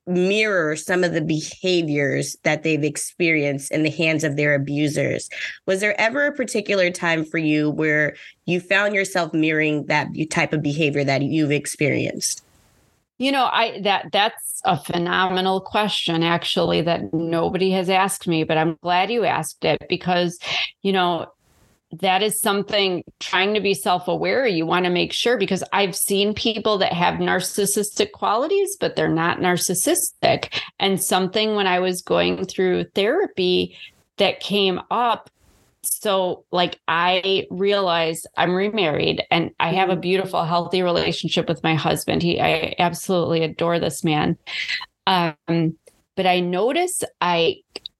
[0.06, 5.28] mirror some of the behaviors that they've experienced in the hands of their abusers.
[5.66, 10.52] Was there ever a particular time for you where you found yourself mirroring that type
[10.52, 12.42] of behavior that you've experienced?
[13.18, 18.58] You know, I that that's a phenomenal question actually that nobody has asked me, but
[18.58, 20.38] I'm glad you asked it because
[20.82, 21.26] you know,
[22.00, 26.34] that is something trying to be self-aware you want to make sure because i've seen
[26.34, 30.52] people that have narcissistic qualities but they're not narcissistic.
[30.78, 33.76] And something when i was going through therapy
[34.18, 35.30] that came up
[35.82, 40.00] so like i realized i'm remarried and i have a Mm-hmm.
[40.00, 42.22] beautiful healthy relationship with my husband.
[42.22, 44.36] He i absolutely adore this man.
[45.06, 45.76] Um
[46.16, 47.56] but i notice i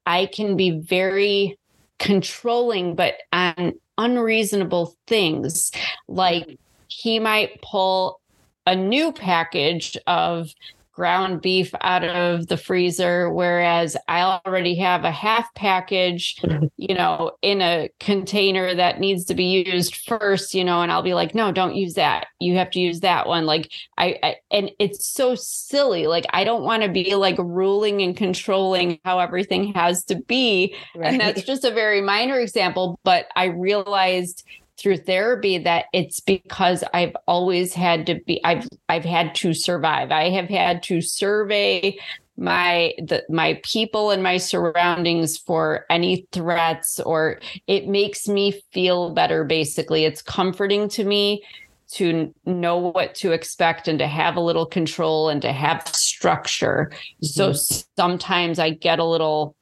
[0.06, 1.58] i can be very
[1.98, 5.70] controlling but on unreasonable things.
[6.08, 8.20] Like he might pull
[8.66, 10.50] a new package of
[10.94, 16.66] ground beef out of the freezer whereas i already have a half package mm-hmm.
[16.76, 21.02] you know in a container that needs to be used first you know and i'll
[21.02, 22.26] be like no don't use that.
[22.40, 23.46] You have to use that one.
[23.46, 26.06] Like i, I and it's so silly.
[26.06, 30.74] Like i don't want to be like ruling and controlling how everything has to be
[31.00, 34.44] and that's just a very minor example but i realized
[34.76, 40.10] through therapy that it's because I've always had to be I've I've had to survive.
[40.10, 41.98] I have had to survey
[42.36, 49.10] my the my people and my surroundings for any threats or it makes me feel
[49.10, 50.04] better basically.
[50.04, 51.44] It's comforting to me
[51.92, 56.90] to know what to expect and to have a little control and to have structure.
[57.22, 57.84] So mm-hmm.
[57.96, 59.54] sometimes I get a little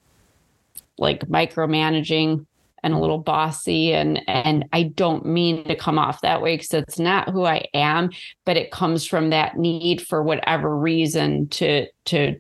[0.98, 2.46] like micromanaging
[2.82, 6.74] and a little bossy and and I don't mean to come off that way because
[6.74, 8.10] it's not who I am
[8.44, 12.36] but it comes from that need for whatever reason to to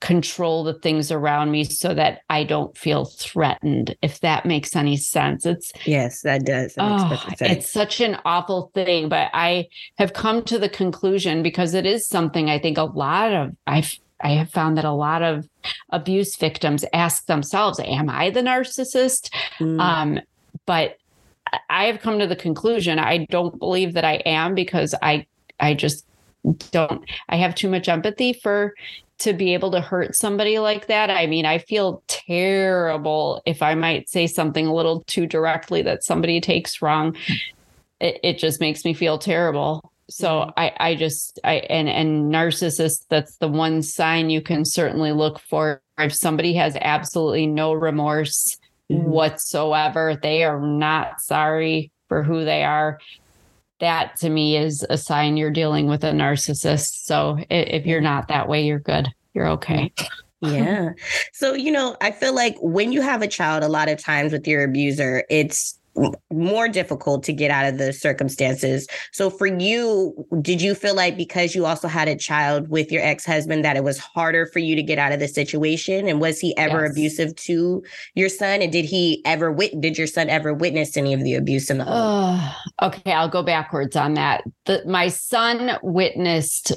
[0.00, 4.96] control the things around me so that I don't feel threatened if that makes any
[4.96, 6.74] sense it's yes, that does.
[6.74, 7.40] That oh, sense.
[7.40, 9.68] it's such an awful thing but I
[9.98, 13.96] have come to the conclusion because it is something I think a lot of I've
[14.22, 15.48] I have found that a lot of
[15.90, 19.30] abuse victims ask themselves, Am I the narcissist?
[19.58, 19.80] Mm.
[19.80, 20.20] Um,
[20.66, 20.96] but
[21.68, 25.26] I have come to the conclusion I don't believe that I am because I
[25.60, 26.06] I just
[26.70, 28.74] don't I have too much empathy for
[29.18, 31.08] to be able to hurt somebody like that.
[31.08, 36.02] I mean, I feel terrible if I might say something a little too directly that
[36.02, 37.16] somebody takes wrong.
[38.00, 39.91] It, it just makes me feel terrible.
[40.12, 45.12] So I, I just I and and narcissist, that's the one sign you can certainly
[45.12, 45.82] look for.
[45.98, 48.56] If somebody has absolutely no remorse
[48.90, 49.04] Mhm.
[49.04, 52.98] whatsoever, they are not sorry for who they are.
[53.80, 57.04] That to me is a sign you're dealing with a narcissist.
[57.04, 59.08] So i- if you're not that way, you're good.
[59.34, 59.92] You're okay.
[60.40, 60.90] yeah.
[61.32, 64.32] So, you know, I feel like when you have a child, a lot of times
[64.32, 65.78] with your abuser, it's
[66.30, 68.86] more difficult to get out of the circumstances.
[69.12, 73.02] So, for you, did you feel like because you also had a child with your
[73.02, 76.08] ex husband that it was harder for you to get out of the situation?
[76.08, 76.92] And was he ever Yes.
[76.92, 77.82] abusive to
[78.14, 78.62] your son?
[78.62, 79.80] And did he ever wit?
[79.80, 81.94] Did your son ever witness any of the abuse in the home?
[81.94, 84.44] Oh, okay, I'll go backwards on that.
[84.64, 86.72] The, my son witnessed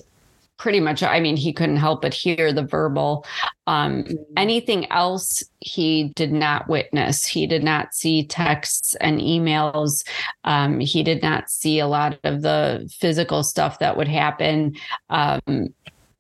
[0.58, 3.26] pretty much, I mean, he couldn't help but hear the verbal.
[3.68, 4.06] Um,
[4.38, 7.26] anything else he did not witness.
[7.26, 10.08] He did not see texts and emails.
[10.44, 14.76] Um, he did not see a lot of the physical stuff that would happen.
[15.10, 15.74] Um,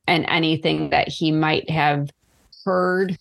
[0.07, 2.09] and anything that he might have
[2.63, 3.17] heard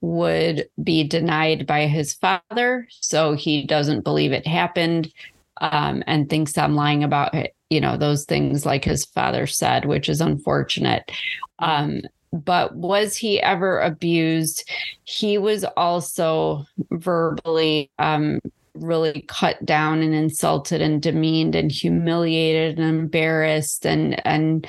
[0.00, 2.88] would be denied by his father.
[2.90, 5.12] So he doesn't believe it happened
[5.60, 7.54] um, and thinks I'm lying about it.
[7.70, 11.10] You know, those things like his father said, which is unfortunate.
[11.58, 14.68] Um, but was he ever abused?
[15.04, 18.40] He was also verbally um,
[18.74, 24.66] really cut down and insulted and demeaned and humiliated and embarrassed and and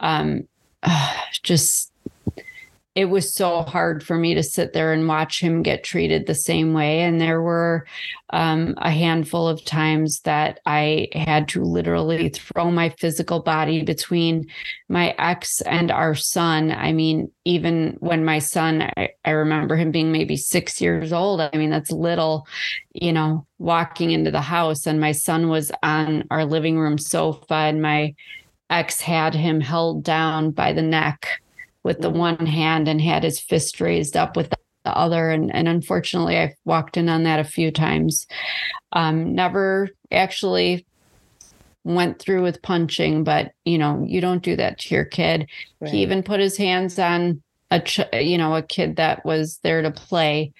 [0.00, 0.46] um,
[1.42, 1.89] just
[2.96, 6.34] it was so hard for me to sit there and watch him get treated the
[6.34, 7.02] same way.
[7.02, 7.86] And there were
[8.30, 14.48] um, a handful of times that I had to literally throw my physical body between
[14.88, 16.72] my ex and our son.
[16.72, 21.40] I mean, even when my son, I, I remember him being maybe six years old.
[21.40, 22.48] I mean, that's little,
[22.92, 27.54] you know, walking into the house, and my son was on our living room sofa,
[27.54, 28.14] and my
[28.68, 31.39] ex had him held down by the neck
[31.82, 34.50] with the one hand and had his fist raised up with
[34.84, 35.30] the other.
[35.30, 38.26] And, and unfortunately, I've walked in on that a few times.
[38.92, 40.86] Um, never actually
[41.84, 45.48] went through with punching, but you know, you don't do that to your kid.
[45.80, 45.90] Right.
[45.90, 49.82] He even put his hands on a, ch- you know, a kid that was there
[49.82, 50.52] to play.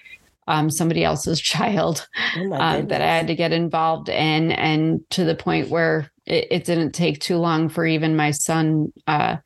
[0.47, 5.23] Um, somebody else's child Oh uh, that I had to get involved in, and to
[5.23, 9.37] the point where it, it didn't take too long for even my son uh,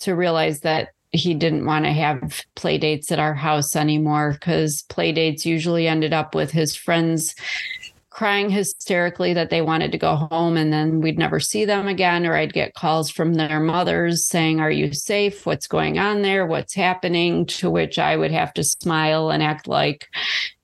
[0.00, 4.82] to realize that he didn't want to have play dates at our house anymore because
[4.90, 7.34] play dates usually ended up with his friends
[8.18, 12.26] crying hysterically that they wanted to go home and then we'd never see them again
[12.26, 15.46] or i'd get calls from their mothers saying are you safe?
[15.46, 16.44] What's going on there?
[16.44, 17.46] What's happening?
[17.46, 20.08] To which i would have to smile and act like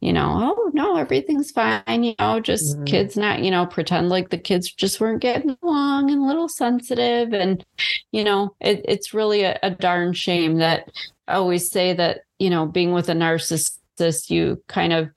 [0.00, 2.86] you know oh no everything's fine you know just mm-hmm.
[2.86, 6.48] kids not you know pretend like the kids just weren't getting along and a little
[6.48, 7.32] sensitive.
[7.32, 7.64] And
[8.10, 10.90] you know it, it's really a, a darn shame that
[11.28, 15.08] I always say that you know being with a narcissist you kind of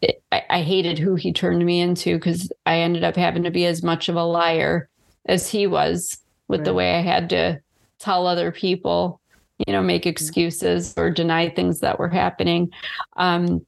[0.00, 3.50] it, I, I hated who he turned me into because I ended up having to
[3.50, 4.88] be as much of a liar
[5.26, 6.18] as he was
[6.48, 6.64] with right.
[6.64, 7.60] the way I had to
[7.98, 9.20] tell other people,
[9.66, 10.10] you know, make mm-hmm.
[10.10, 12.70] excuses or deny things that were happening.
[13.16, 13.66] Um,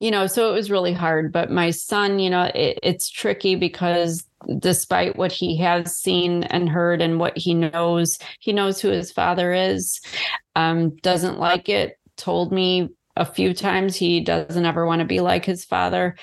[0.00, 1.32] you know, so it was really hard.
[1.32, 4.24] But my son, you know, it, it's tricky because
[4.58, 9.10] despite what he has seen and heard and what he knows, he knows who his
[9.10, 10.00] father is,
[10.54, 15.20] um, doesn't like it, told me a few times he doesn't ever want to be
[15.20, 16.16] like his father.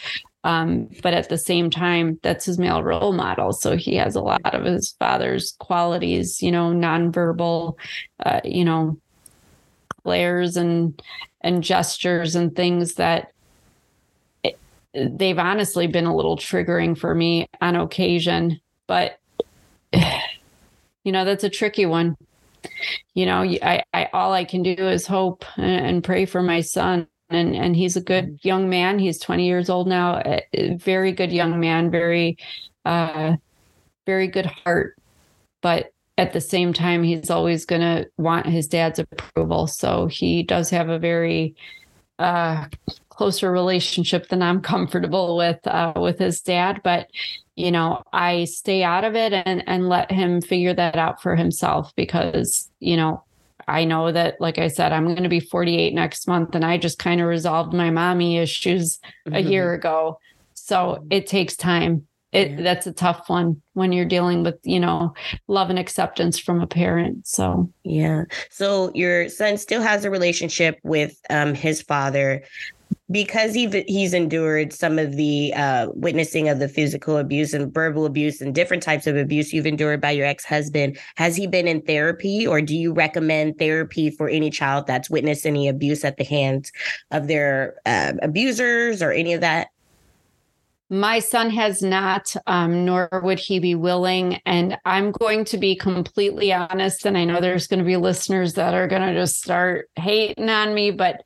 [0.44, 3.52] Um, but at the same time, that's his male role model.
[3.52, 7.78] So he has a lot of his father's qualities, you know, nonverbal,
[8.24, 9.00] uh, you know,
[10.04, 11.02] glares and
[11.42, 13.32] and gestures and things that
[14.44, 14.58] it,
[14.94, 18.62] they've honestly been a little triggering for me on occasion.
[18.88, 19.20] But
[19.94, 22.18] you know, that's a tricky one
[23.14, 27.08] you know, I, I all I can do is hope and pray for my son.
[27.30, 28.48] And and he's a good mm-hmm.
[28.48, 29.00] young man.
[29.00, 30.22] He's 20 years old now.
[30.54, 31.90] A very good young man.
[31.90, 32.38] Very,
[32.86, 33.36] uh,
[34.06, 34.96] very good heart.
[35.62, 39.68] But at the same time, he's always going to want his dad's approval.
[39.68, 41.56] So he does have a very
[42.20, 42.68] uh,
[43.16, 46.82] closer relationship than I'm comfortable with uh, with his dad.
[46.84, 47.10] But
[47.56, 51.36] you know, I stay out of it and and let him figure that out for
[51.36, 53.24] himself because you know
[53.68, 56.78] I know that, like I said, I'm going to be 48 next month, and I
[56.78, 59.36] just kind of resolved my mommy issues mm-hmm.
[59.36, 60.20] a year ago.
[60.54, 62.08] So it takes time.
[62.32, 62.62] It yeah.
[62.62, 65.14] that's a tough one when you're dealing with you know
[65.48, 67.26] love and acceptance from a parent.
[67.28, 68.24] So yeah.
[68.50, 72.44] So your son still has a relationship with um, his father,
[73.12, 78.06] because he he's endured some of the uh, witnessing of the physical abuse and verbal
[78.06, 81.82] abuse and different types of abuse you've endured by your ex-husband has he been in
[81.82, 86.24] therapy or do you recommend therapy for any child that's witnessed any abuse at the
[86.24, 86.72] hands
[87.12, 89.68] of their uh, abusers or any of that
[90.90, 94.40] my son has not, um, nor would he be willing.
[94.46, 97.08] And I'm going to be completely honest.
[97.08, 100.48] And I know there's going to be listeners that are going to just start hating
[100.48, 101.24] on me, but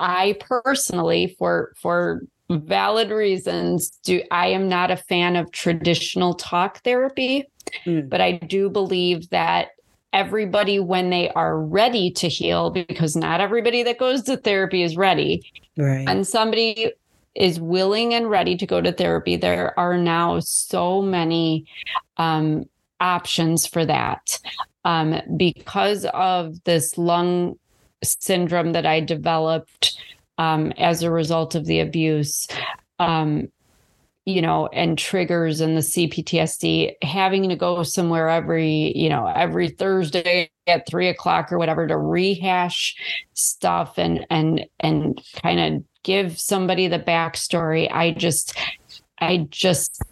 [0.00, 6.82] I personally, for for valid reasons, do I am not a fan of traditional talk
[6.82, 7.44] therapy,
[7.84, 8.08] mm.
[8.08, 9.68] but I do believe that
[10.12, 14.96] everybody when they are ready to heal because not everybody that goes to therapy is
[14.96, 15.42] ready
[15.76, 16.90] right and somebody
[17.34, 21.66] is willing and ready to go to therapy there are now so many
[22.16, 22.64] um,
[23.00, 24.38] options for that
[24.86, 27.54] um, because of this lung
[28.02, 29.98] syndrome that I developed
[30.38, 32.46] um, as a result of the abuse.
[32.98, 33.48] Um,
[34.28, 39.70] you know, and triggers and the CPTSD, having to go somewhere every, you know, every
[39.70, 42.94] Thursday at three o'clock or whatever to rehash
[43.32, 47.90] stuff and and and kind of give somebody the backstory.
[47.90, 48.54] I just,
[49.18, 50.02] I just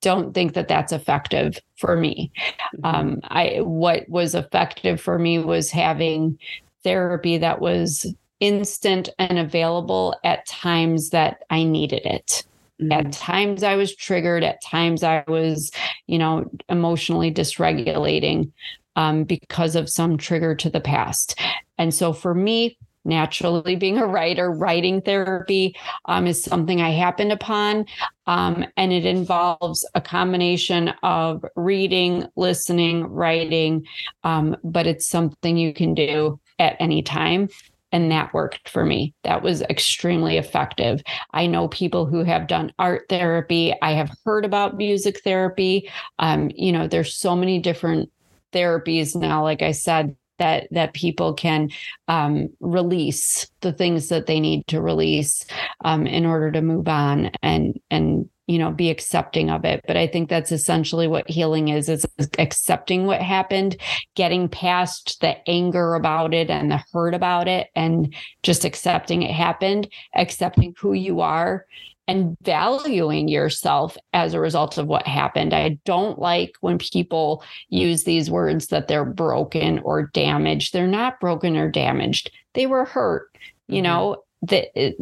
[0.00, 2.32] don't think that that's effective for me.
[2.76, 2.84] Mm-hmm.
[2.86, 6.38] Um, I what was effective for me was having
[6.82, 8.06] therapy that was
[8.40, 12.44] instant and available at times that I needed it.
[12.80, 12.92] Mm-hmm.
[12.92, 15.70] At times I was triggered, at times I was,
[16.06, 18.52] you know, emotionally dysregulating
[18.96, 21.38] um, because of some trigger to the past.
[21.78, 25.74] And so for me, naturally being a writer writing therapy
[26.04, 27.86] um, is something i happened upon
[28.26, 33.86] um, and it involves a combination of reading listening writing
[34.24, 37.48] um, but it's something you can do at any time.
[37.92, 39.14] And that worked for me.
[39.24, 41.02] That was extremely effective.
[41.32, 43.74] I know people who have done art therapy.
[43.82, 45.90] I have heard about music therapy.
[46.20, 48.08] Um, you know, there's so many different
[48.52, 51.70] therapies now, like I said, that that people can
[52.06, 55.44] um, release the things that they need to release
[55.84, 59.96] um, in order to move on and and you know be accepting of it but
[59.96, 62.04] i think that's essentially what healing is is
[62.38, 63.76] accepting what happened
[64.16, 68.12] getting past the anger about it and the hurt about it and
[68.42, 71.64] just accepting it happened accepting who you are
[72.08, 75.54] and valuing yourself as a result of what happened.
[75.54, 80.72] I don't like when people use these words that they're broken or damaged.
[80.72, 82.32] They're not broken or damaged.
[82.54, 83.30] They were hurt.
[83.68, 83.82] You mm-hmm.
[83.84, 84.96] know, that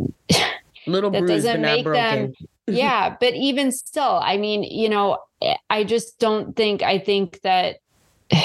[0.87, 2.03] little that bruised, doesn't but not make broken.
[2.03, 6.99] them yeah but even still i mean you know eh, i just don't think i
[6.99, 7.77] think that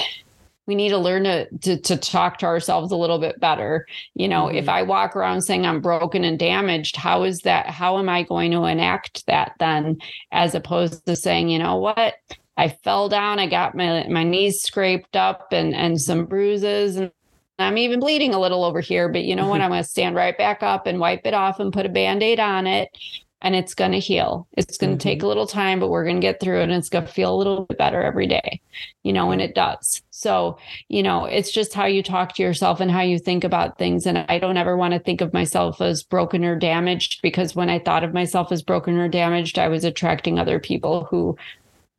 [0.65, 3.85] we need to learn to, to, to talk to ourselves a little bit better
[4.15, 4.55] you know Mhm.
[4.55, 8.23] if i walk around saying i'm broken and damaged how is that how am i
[8.23, 9.97] going to enact that then
[10.31, 12.15] as opposed to saying you know what
[12.57, 17.11] i fell down i got my my knees scraped up and and some bruises and
[17.59, 19.61] I'm even bleeding a little over here, but you know what?
[19.61, 22.23] I'm going to stand right back up and wipe it off and put a band
[22.23, 22.89] aid on it.
[23.44, 24.48] And it's going to heal.
[24.57, 25.02] It's going to Mhm.
[25.02, 27.11] take a little time, but we're going to get through it and it's going to
[27.11, 28.61] feel a little bit better every day,
[29.03, 30.02] you know, and it does.
[30.11, 30.57] So,
[30.88, 34.06] you know, it's just how you talk to yourself and how you think about things.
[34.06, 37.70] And I don't ever want to think of myself as broken or damaged because when
[37.70, 41.36] I thought of myself as broken or damaged, I was attracting other people who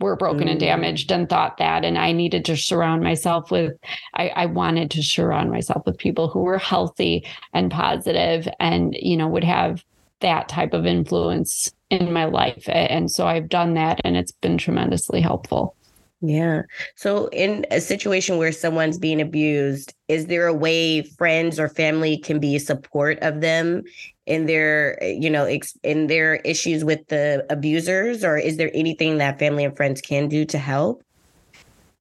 [0.00, 0.64] were broken and Mm.
[0.64, 1.84] damaged and thought that.
[1.84, 3.72] And I needed to surround myself with,
[4.14, 9.16] I, I wanted to surround myself with people who were healthy and positive and, you
[9.16, 9.84] know, would have
[10.24, 12.64] that type of influence in my life.
[12.66, 15.76] And so I've done that and it's been tremendously helpful.
[16.20, 16.62] Yeah.
[16.96, 22.16] So, in a situation where someone's being abused, is there a way friends or family
[22.16, 23.82] can be support of them
[24.24, 25.46] in their, you know,
[25.82, 30.28] in their issues with the abusers, or is there anything that family and friends can
[30.28, 31.02] do to help?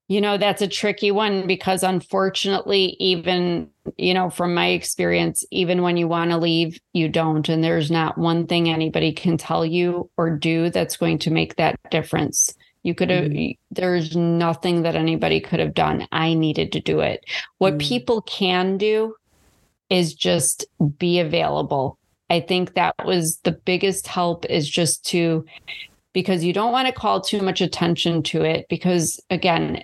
[0.09, 5.81] You know, that's a tricky one because unfortunately, even, you know, from my experience, even
[5.81, 7.47] when you want to leave, you don't.
[7.47, 11.55] And there's not one thing anybody can tell you or do that's going to make
[11.55, 12.53] that difference.
[12.83, 13.31] You could have,
[13.71, 16.05] there's nothing that anybody could have done.
[16.11, 17.23] I needed to do it.
[17.59, 17.81] What Mm.
[17.81, 19.15] people can do
[19.89, 20.65] is just
[20.97, 21.97] be available.
[22.29, 25.45] I think that was the biggest help is just to,
[26.11, 29.83] because you don't want to call too much attention to it because again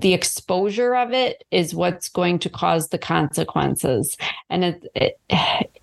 [0.00, 4.16] the exposure of it is what's going to cause the consequences.
[4.50, 5.20] And it, it,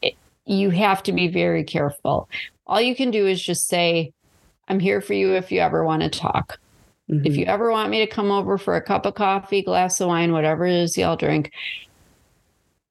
[0.01, 0.15] it,
[0.45, 2.29] you have to be very careful.
[2.67, 4.13] All you can do is just say
[4.69, 6.59] i'm here for you if you ever want to talk.
[7.09, 7.49] If you mm-hmm.
[7.49, 10.65] ever want me to come over for a cup of coffee glass of wine whatever
[10.65, 11.51] it is y'all drink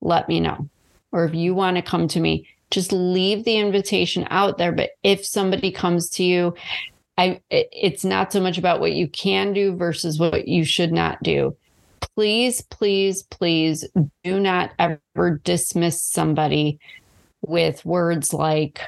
[0.00, 0.68] let me know.
[1.12, 4.72] Or if you want to come to me just leave the invitation out there.
[4.72, 6.54] But if somebody comes to you
[7.18, 11.22] I it's not so much about what you can do versus what you should not
[11.22, 11.56] do.
[12.14, 13.86] Please, please, please
[14.24, 16.78] do not ever dismiss somebody
[17.42, 18.80] with words like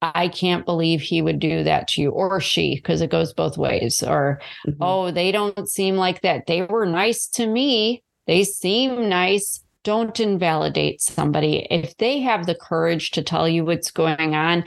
[0.00, 3.58] I can't believe he would do that to you or she because it goes both
[3.58, 4.76] ways or Mhm.
[4.80, 6.46] oh they don't seem like that.
[6.46, 8.02] They were nice to me.
[8.26, 9.64] They seem nice.
[9.84, 11.66] Don't invalidate somebody.
[11.70, 14.64] If they have the courage to tell you what's going on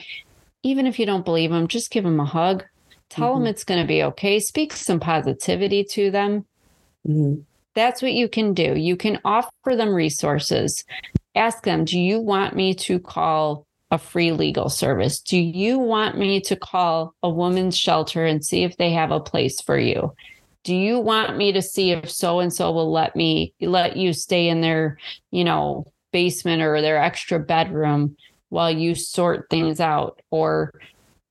[0.64, 2.64] even if you don't believe them just give them a hug
[3.12, 3.50] tell them Mhm.
[3.50, 4.40] it's going to be okay.
[4.40, 6.46] Speak some positivity to them.
[7.08, 7.44] Mhm.
[7.74, 8.76] that's what you can do.
[8.76, 10.84] You can offer them resources.
[11.36, 15.22] Ask them do you want me to call a free legal service?
[15.22, 19.22] Do you want me to call a woman's shelter and see if they have a
[19.22, 20.14] place for you?
[20.66, 24.12] Do you want me to see if so and so will let me let you
[24.14, 24.98] stay in their
[25.32, 28.18] you know basement or their extra bedroom
[28.50, 30.22] while you sort things out?
[30.30, 30.74] Or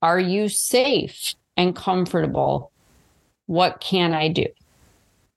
[0.01, 2.73] are you safe and comfortable
[3.47, 4.47] what can i do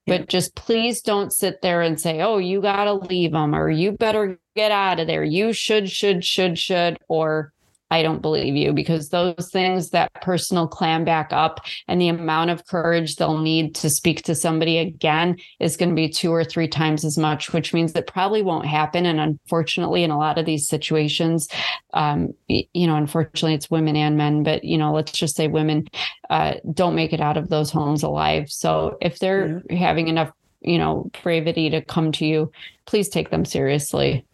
[0.06, 0.18] Yeah.
[0.20, 3.70] but just please don't sit there and say oh you got to leave them or
[3.70, 7.52] you better get out of there you should should should should or
[7.92, 12.50] I don't believe you because those things that personal clam back up and the amount
[12.50, 16.44] of courage they'll need to speak to somebody again is going to be two or
[16.44, 19.06] three times as much, which means it probably won't happen.
[19.06, 21.48] And unfortunately, in a lot of these situations,
[21.94, 25.88] um, you know, unfortunately, it's women and men, but you know, let's just say women
[26.32, 28.50] uh, don't make it out of those homes alive.
[28.50, 30.32] So if they're having enough,
[30.62, 32.52] you know, bravery to come to you,
[32.86, 34.26] please take them seriously.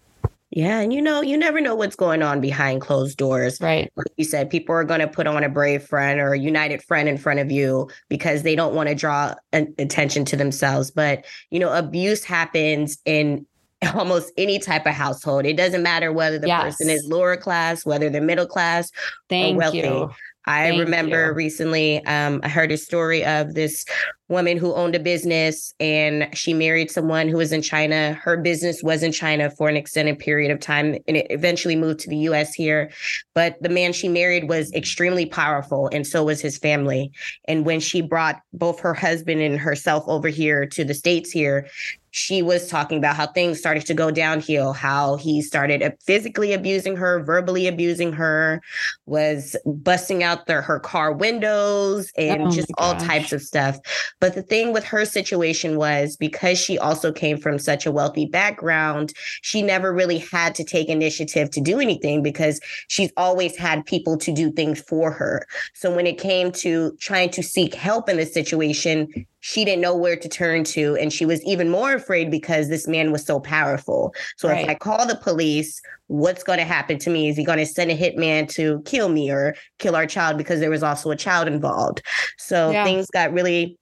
[0.52, 3.62] Yeah, and you know, you never know what's going on behind closed doors.
[3.62, 3.92] Right.
[3.96, 6.82] Like you said, people are going to put on a brave friend or a united
[6.84, 10.90] friend in front of you because they don't want to draw an- attention to themselves.
[10.90, 13.46] But, you know, abuse happens in
[13.94, 15.46] almost any type of household.
[15.46, 18.92] It doesn't matter whether the person is lower class, whether they're middle class,
[19.30, 19.78] Thank wealthy.
[19.78, 20.10] you.
[20.46, 21.34] I Thank remember you.
[21.34, 23.86] recently, um, I heard a story of this
[24.30, 28.14] woman who owned a business and she married someone who was in China.
[28.14, 32.00] Her business was in China for an extended period of time and it eventually moved
[32.02, 32.92] to the US here.
[33.34, 37.12] But the man she married was extremely powerful and so was his family.
[37.46, 41.68] And when she brought both her husband and herself over here to the States here,
[42.12, 46.96] she was talking about how things started to go downhill, how he started physically abusing
[46.96, 48.62] her, verbally abusing her,
[49.06, 53.06] was busting out their her car windows and Oh just all gosh.
[53.06, 53.78] types of stuff.
[54.20, 58.26] But the thing with her situation was because she also came from such a wealthy
[58.26, 63.86] background, she never really had to take initiative to do anything because she's always had
[63.86, 65.48] people to do things for her.
[65.74, 69.08] So when it came to trying to seek help in this situation,
[69.42, 70.98] she didn't know where to turn to.
[70.98, 74.14] And she was even more afraid because this man was so powerful.
[74.36, 74.64] So right.
[74.64, 77.30] if I call the police, what's going to happen to me?
[77.30, 80.60] Is he going to send a hitman to kill me or kill our child because
[80.60, 82.02] there was also a child involved?
[82.38, 82.84] So yeah.
[82.84, 83.78] things got really,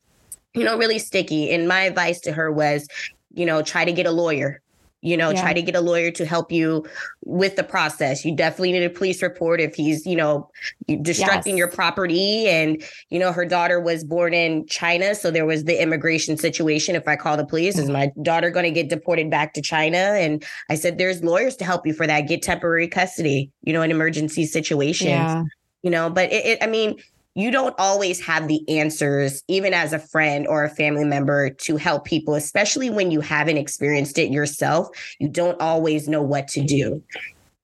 [0.58, 1.52] you know, really sticky.
[1.52, 2.88] And my advice to her was,
[3.34, 4.62] you know, try to get a lawyer
[5.02, 5.42] you know yeah.
[5.42, 6.86] try to get a lawyer to help you
[7.24, 10.50] with the process you definitely need a police report if he's you know
[10.90, 11.58] destructing yes.
[11.58, 15.82] your property and you know her daughter was born in china so there was the
[15.82, 17.94] immigration situation if i call the police is mm-hmm.
[17.94, 21.64] my daughter going to get deported back to china and i said there's lawyers to
[21.64, 25.44] help you for that get temporary custody you know in emergency situations yeah.
[25.84, 26.98] you know but it, it i mean
[27.38, 31.78] you don't always have the answers, even as a friend or a family member, to
[31.78, 34.88] help people, especially when you haven't experienced it yourself.
[35.20, 37.04] You don't always know what to do.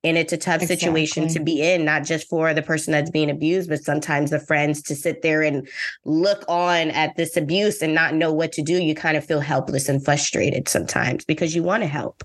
[0.04, 0.76] And it's a tough exactly.
[0.76, 4.38] situation to be in, not just for the person that's being abused, but sometimes the
[4.38, 5.68] friends to sit there and
[6.04, 8.74] look on at this abuse and not know what to do.
[8.80, 12.22] You kind of feel helpless and frustrated sometimes because you want to help.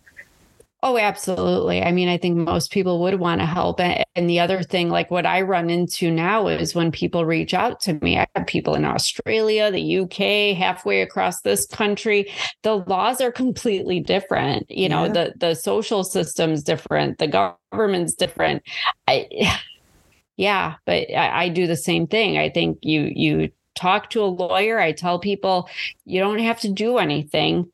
[0.82, 1.82] Oh, absolutely.
[1.84, 3.82] I mean, I think most people would want to help.
[3.82, 7.82] And the other thing, like what I run into now is when people reach out
[7.82, 12.32] to me, I have people in Australia, the UK, halfway across this country.
[12.64, 14.72] The laws are completely different.
[14.72, 17.28] You know, the the social system's different, the
[17.74, 18.64] government's different.
[19.06, 19.28] I
[20.38, 22.38] yeah, but I, I do the same thing.
[22.38, 24.80] I think you you talk to a lawyer.
[24.80, 25.70] I tell people
[26.06, 27.70] you don't have to do anything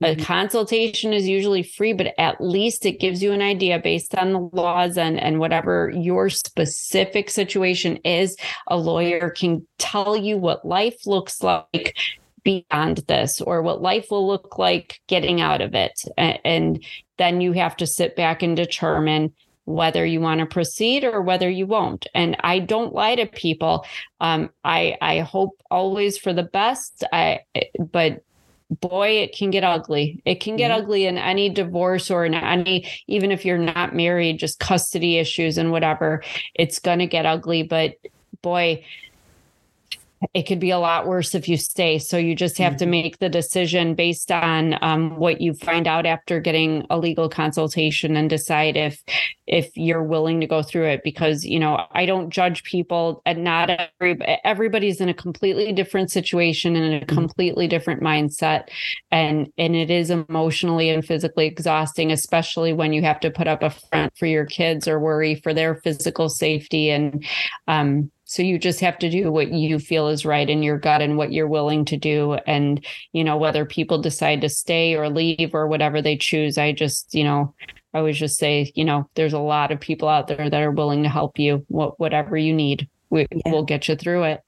[0.00, 0.22] a mm-hmm.
[0.22, 4.50] consultation is usually free, but at least it gives you an idea based on the
[4.52, 8.36] laws and, and whatever your specific situation is.
[8.68, 11.96] A lawyer can tell you what life looks like
[12.44, 16.00] beyond this or what life will look like getting out of it.
[16.16, 16.84] And
[17.16, 19.34] then you have to sit back and determine
[19.64, 22.06] whether you want to proceed or whether you won't.
[22.14, 23.84] And I don't lie to people.
[24.18, 27.04] Um, I I hope always for the best.
[27.12, 27.40] I
[27.78, 28.22] but
[28.70, 30.22] boy, it can get ugly.
[30.24, 30.82] It can get mm-hmm.
[30.82, 35.58] ugly in any divorce or in any, even if you're not married, just custody issues
[35.58, 36.22] and whatever.
[36.54, 37.62] It's going to get ugly.
[37.62, 37.94] But
[38.42, 38.84] boy,
[40.34, 41.98] it could be a lot worse if you stay.
[41.98, 42.78] So you just have mm-hmm.
[42.78, 47.28] to make the decision based on um, what you find out after getting a legal
[47.28, 49.02] consultation and decide if
[49.46, 51.02] if you're willing to go through it.
[51.04, 56.10] Because you know I don't judge people, and not every everybody's in a completely different
[56.10, 57.14] situation and in a mm-hmm.
[57.14, 58.68] completely different mindset,
[59.10, 63.62] and and it is emotionally and physically exhausting, especially when you have to put up
[63.62, 67.24] a front for your kids or worry for their physical safety and
[67.68, 71.00] um, so you just have to do what you feel is right in your gut
[71.00, 72.34] and what you're willing to do.
[72.46, 76.72] And, you know, whether people decide to stay or leave or whatever they choose, I
[76.72, 77.54] just, you know,
[77.94, 80.70] I always just say, you know, there's a lot of people out there that are
[80.70, 82.86] willing to help you, whatever you need.
[83.08, 83.50] We, yeah.
[83.50, 84.42] We'll get you through it.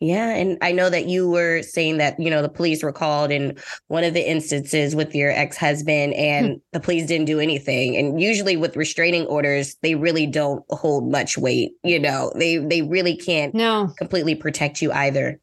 [0.00, 0.28] Yeah.
[0.34, 3.56] And I know that you were saying that, you know, the police were called in
[3.88, 6.54] one of the instances with your ex husband and hmm.
[6.72, 7.96] the police didn't do anything.
[7.96, 11.72] And usually with restraining orders, they really don't hold much weight.
[11.82, 13.90] You know, they, they really can't no.
[13.96, 15.40] completely protect you either.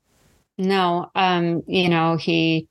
[0.60, 1.10] No.
[1.16, 2.68] Um, you know, he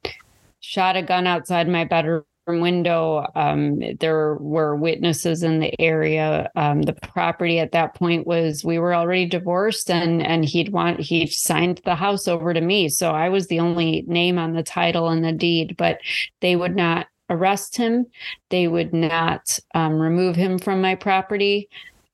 [0.60, 2.24] shot a gun outside my bedroom
[2.60, 3.26] window.
[3.34, 6.50] Um, there were witnesses in the area.
[6.56, 11.00] Um, the property at that point was we were already divorced, and and he'd want
[11.00, 14.62] he signed the house over to me, so I was the only name on the
[14.62, 15.76] title and the deed.
[15.76, 15.98] But
[16.40, 18.06] they would not arrest him.
[18.50, 21.68] They would not um, remove him from my property.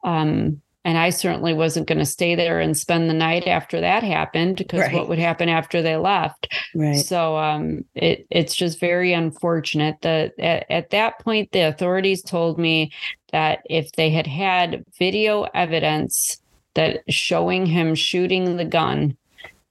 [0.04, 4.02] Um, and I certainly wasn't going to stay there and spend the night after that
[4.02, 4.94] happened because right.
[4.94, 6.48] what would happen after they left?
[6.74, 6.96] Right.
[6.96, 12.58] So um, it it's just very unfortunate that at, at that point the authorities told
[12.58, 12.90] me
[13.32, 16.40] that if they had had video evidence
[16.72, 19.14] that showing him shooting the gun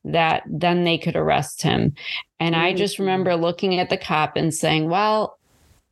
[0.04, 1.96] that then they could arrest him.
[2.40, 2.64] And mm-hmm.
[2.64, 5.40] I just remember looking at the cop and saying, well,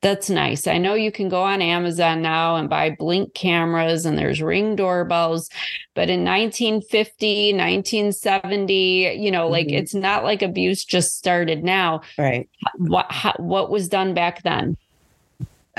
[0.05, 0.67] that's nice.
[0.67, 4.75] I know you can go on Amazon now and buy blink cameras and there's ring
[4.75, 5.49] doorbells,
[5.95, 9.51] but in 1950, 1970, you know, mm-hmm.
[9.51, 12.01] like it's not like abuse just started now.
[12.19, 12.47] Right.
[12.77, 14.77] What how, what was done back then?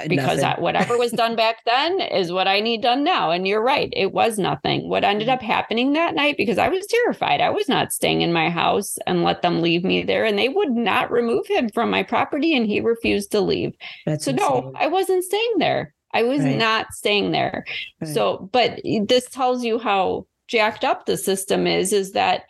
[0.09, 3.31] Because I, whatever was done back then is what I need done now.
[3.31, 4.89] And you're right, it was nothing.
[4.89, 5.35] What ended mm-hmm.
[5.35, 8.99] up happening that night, because I was terrified, I was not staying in my house
[9.07, 12.57] and let them leave me there, and they would not remove him from my property,
[12.57, 13.75] and he refused to leave.
[14.05, 14.49] That's so insane.
[14.49, 15.95] no, I wasn't staying there.
[16.13, 16.57] I was right.
[16.57, 17.65] not staying there.
[18.01, 18.15] Right.
[18.15, 21.93] So, but this tells you how jacked up the system is.
[21.93, 22.45] Is that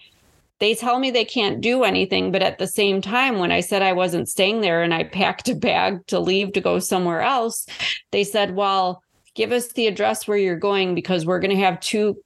[0.59, 2.33] they tell me they can't do anything.
[2.33, 5.49] But at the same time, when I said I wasn't staying there and I packed
[5.49, 7.67] a bag to leave to go somewhere else,
[8.11, 9.03] they said, well,
[9.35, 12.17] give us the address where you're going because we're going to have two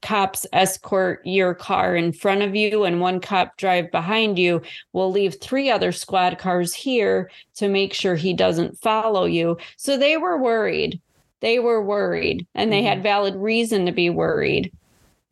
[0.00, 4.62] cops escort your car in front of you and one cop drive behind you.
[4.92, 9.58] We'll leave three other squad cars here to make sure he doesn't follow you.
[9.76, 11.00] So they were worried.
[11.40, 12.86] They were worried and they mm-hmm.
[12.86, 14.72] had valid reason to be worried,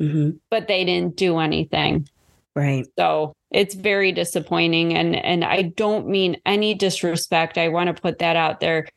[0.01, 0.37] mm-hmm.
[0.51, 2.09] but they didn't do anything.
[2.57, 2.87] Right.
[2.99, 4.95] So it's very disappointing.
[4.95, 7.59] And, and I don't mean any disrespect.
[7.59, 8.89] I want to put that out there.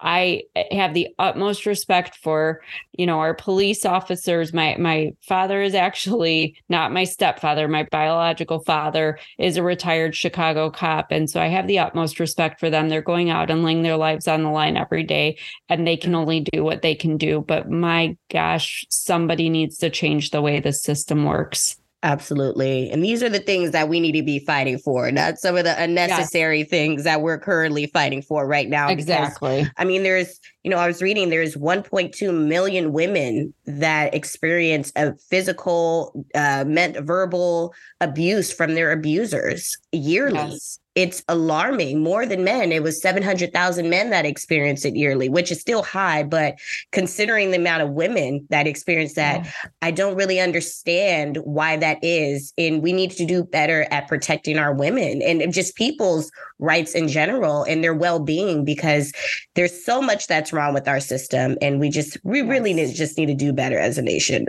[0.00, 2.60] I eh, have the utmost respect for,
[2.92, 4.52] you know, our police officers.
[4.52, 7.66] My my father is actually not my stepfather.
[7.66, 12.60] My biological father is a retired Chicago cop, and so I have the utmost respect
[12.60, 12.88] for them.
[12.90, 15.38] They're going out and laying their lives on the line every day,
[15.70, 17.40] and they can only do what they can do.
[17.40, 21.76] But my gosh, somebody needs to change the way the system works.
[22.04, 22.90] Absolutely.
[22.90, 25.64] And these are the things that we need to be fighting for, not some of
[25.64, 26.68] the unnecessary yes.
[26.68, 28.90] things that we're currently fighting for right now.
[28.90, 29.60] Exactly.
[29.60, 34.92] Because, I mean, there's, you know, I was reading there's 1.2 million women that experience
[34.96, 37.72] a physical, uh, meant verbal
[38.02, 40.50] abuse from their abusers yearly.
[40.50, 42.70] Yes it's alarming more than men.
[42.70, 46.54] It was 700,000 men that experience it yearly, which is still high, but
[46.92, 49.50] considering the amount of women that experience that, yeah.
[49.82, 52.52] I don't really understand why that is.
[52.56, 57.08] And we need to do better at protecting our women and just people's rights in
[57.08, 59.12] general and their well-being because
[59.54, 62.48] there's so much that's wrong with our system and we just we yes.
[62.48, 64.46] really need, just need to do better as a nation.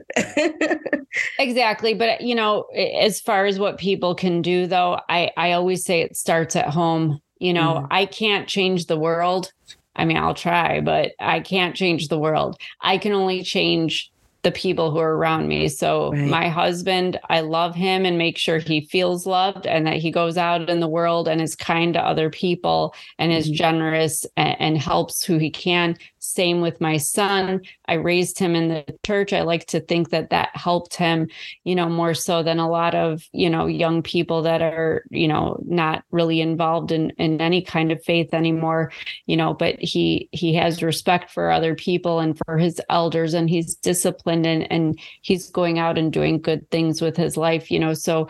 [1.39, 2.61] exactly, but you know,
[2.99, 6.55] as far as what people can do though, I I always say it starts starts
[6.55, 7.21] at home.
[7.39, 7.87] You know, mm.
[7.91, 9.51] I can't change the world.
[9.95, 12.57] I mean, I'll try, but I can't change the world.
[12.81, 14.11] I can only change
[14.45, 15.67] the people who are around me.
[15.67, 16.29] So right.
[16.29, 20.37] my husband, I love him and make sure he feels loved and that he goes
[20.37, 23.55] out in the world and is kind to other people and is mm-hmm.
[23.55, 25.97] generous and, and, helps who he can.
[26.25, 27.61] Same with my son.
[27.87, 29.31] I raised him in the church.
[29.31, 31.27] I like to think that that helped him,
[31.63, 35.27] you know, more so than a lot of, you know, young people that are, you
[35.27, 38.91] know, not really involved in in any kind of faith anymore,
[39.27, 43.49] you know, but he he has respect for other people and for his elders and
[43.49, 47.79] he's disciplined and and he's going out and doing good things with his life, you
[47.79, 47.93] know.
[47.93, 48.27] So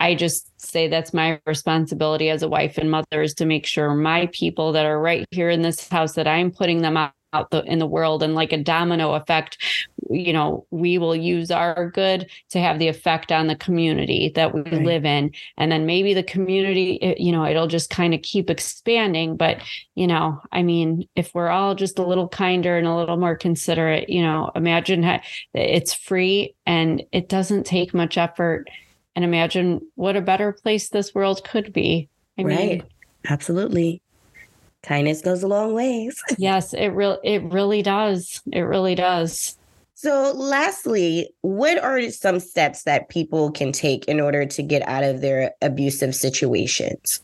[0.00, 3.94] I just say that's my responsibility as a wife and mother is to make sure
[3.94, 7.50] my people that are right here in this house that I'm putting them out out
[7.50, 9.58] the, in the world and like a domino effect
[10.10, 14.54] you know we will use our good to have the effect on the community that
[14.54, 14.82] we right.
[14.82, 15.30] live in.
[15.58, 19.60] And then maybe the community you know it'll just kind of keep expanding but
[19.94, 23.36] you know i mean if we're all just a little kinder and a little more
[23.36, 25.20] considerate you know imagine how,
[25.54, 28.68] it's free and it doesn't take much effort.
[29.16, 32.08] And imagine what a better place this world could be.
[32.38, 32.58] I right.
[32.58, 32.84] Mean,
[33.28, 34.00] absolutely
[34.82, 36.20] kindness goes a long ways.
[36.38, 38.40] yes, it real it really does.
[38.52, 39.56] It really does.
[39.94, 45.02] So, lastly, what are some steps that people can take in order to get out
[45.02, 47.20] of their abusive situations?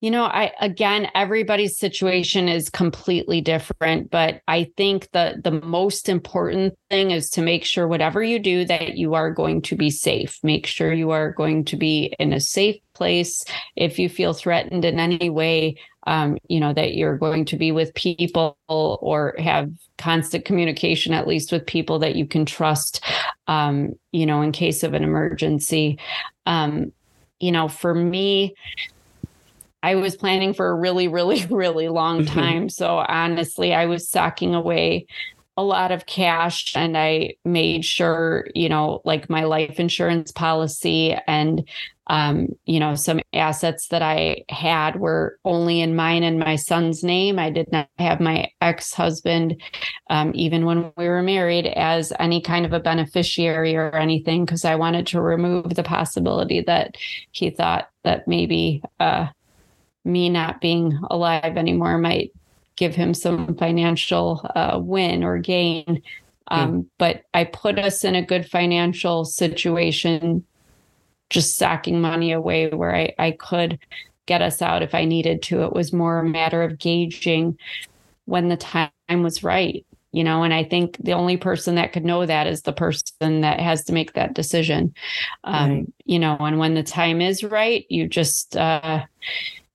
[0.00, 6.08] You know, I again everybody's situation is completely different, but I think the the most
[6.08, 9.90] important thing is to make sure whatever you do that you are going to be
[9.90, 10.38] safe.
[10.44, 13.44] Make sure you are going to be in a safe place.
[13.76, 15.76] If you feel threatened in any way,
[16.06, 21.26] um, you know that you're going to be with people or have constant communication at
[21.26, 23.04] least with people that you can trust
[23.46, 25.98] um, you know in case of an emergency
[26.46, 26.92] um,
[27.40, 28.54] you know for me
[29.82, 32.38] I was planning for a really, really, really long mm-hmm.
[32.38, 32.68] time.
[32.68, 35.06] so honestly, I was socking away
[35.56, 41.16] a lot of cash and I made sure, you know, like my life insurance policy
[41.26, 41.68] and
[42.08, 47.04] um, you know, some assets that I had were only in mine and my son's
[47.04, 47.38] name.
[47.38, 49.60] I did not have my ex husband,
[50.08, 54.64] um, even when we were married, as any kind of a beneficiary or anything, because
[54.64, 56.96] I wanted to remove the possibility that
[57.32, 59.26] he thought that maybe uh,
[60.04, 62.32] me not being alive anymore might
[62.76, 66.02] give him some financial uh, win or gain.
[66.50, 66.86] Um, mm.
[66.96, 70.44] But I put us in a good financial situation,
[71.30, 73.78] just sacking money away where I, I could
[74.26, 75.62] get us out if I needed to.
[75.62, 77.58] It was more a matter of gauging
[78.26, 82.04] when the time was right, you know, and I think the only person that could
[82.04, 84.94] know that is the person that has to make that decision.
[85.44, 85.86] Um, right.
[86.04, 89.04] You know, and when the time is right, you just, uh,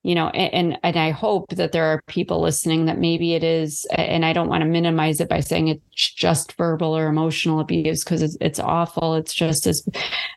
[0.04, 3.86] you know and and i hope that there are people listening that maybe it is
[3.96, 8.04] and i don't want to minimize it by saying it's just verbal or emotional abuse
[8.04, 9.88] because it's, it's awful it's just as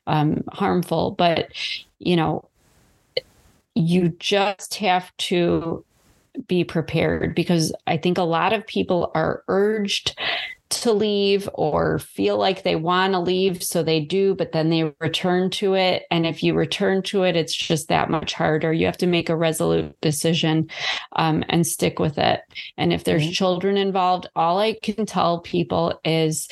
[0.07, 1.49] um, harmful but
[1.99, 2.49] you know
[3.75, 5.85] you just have to
[6.49, 10.17] be prepared because i think a lot of people are urged
[10.69, 13.63] to leave or feel like they want to leave.
[13.63, 16.05] So they do, but then they return to it.
[16.11, 18.73] And if you return to it, it's just that much harder.
[18.73, 20.69] You have to make a resolute decision
[21.15, 22.41] um, and stick with it.
[22.77, 26.49] And if there's children involved, all I can tell people is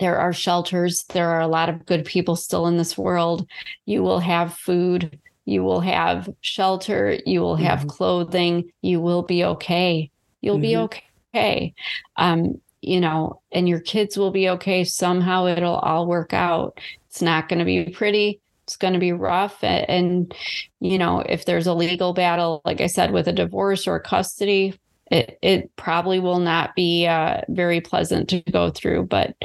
[0.00, 1.04] there are shelters.
[1.04, 3.46] There are a lot of good people still in this world.
[3.84, 5.18] You will have food.
[5.44, 7.18] You will have shelter.
[7.26, 7.88] You will have mm-hmm.
[7.88, 8.70] clothing.
[8.80, 10.10] You will be okay.
[10.40, 10.62] You'll mm-hmm.
[10.62, 11.05] be okay
[11.36, 11.74] okay.
[12.16, 14.84] Um, you know, and your kids will be okay.
[14.84, 16.78] Somehow it'll all work out.
[17.08, 18.40] It's not going to be pretty.
[18.64, 19.62] It's going to be rough.
[19.62, 20.34] And, and,
[20.80, 24.78] you know, if there's a legal battle, like I said, with a divorce or custody,
[25.10, 29.04] it, it probably will not be uh, very pleasant to go through.
[29.04, 29.36] But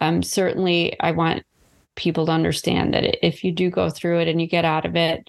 [0.00, 1.44] um, certainly, I want
[1.96, 4.96] people to understand that if you do go through it and you get out of
[4.96, 5.28] it,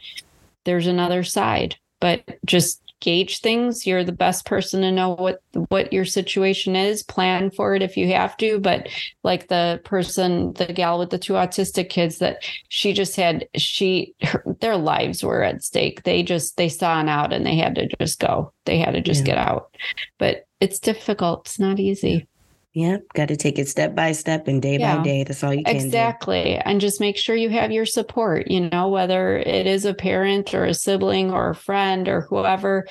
[0.65, 1.75] there's another side.
[1.99, 3.85] But just gauge things.
[3.85, 7.03] You're the best person to know what what your situation is.
[7.03, 8.59] Plan for it if you have to.
[8.59, 8.87] But
[9.23, 12.37] like the person the gal with the two autistic kids that
[12.69, 16.03] she just had she her, their lives were at stake.
[16.03, 18.53] They just they saw an out and they had to just go.
[18.65, 19.35] They had to just yeah.
[19.35, 19.75] get out.
[20.17, 21.47] But it's difficult.
[21.47, 22.27] It's not easy
[22.73, 25.23] yeah, got to take it step by step and day yeah, by day.
[25.23, 25.85] That's all you can do.
[25.85, 26.43] exactly.
[26.43, 26.61] Do.
[26.63, 30.53] And just make sure you have your support, you know, whether it is a parent
[30.53, 32.87] or a sibling or a friend or whoever,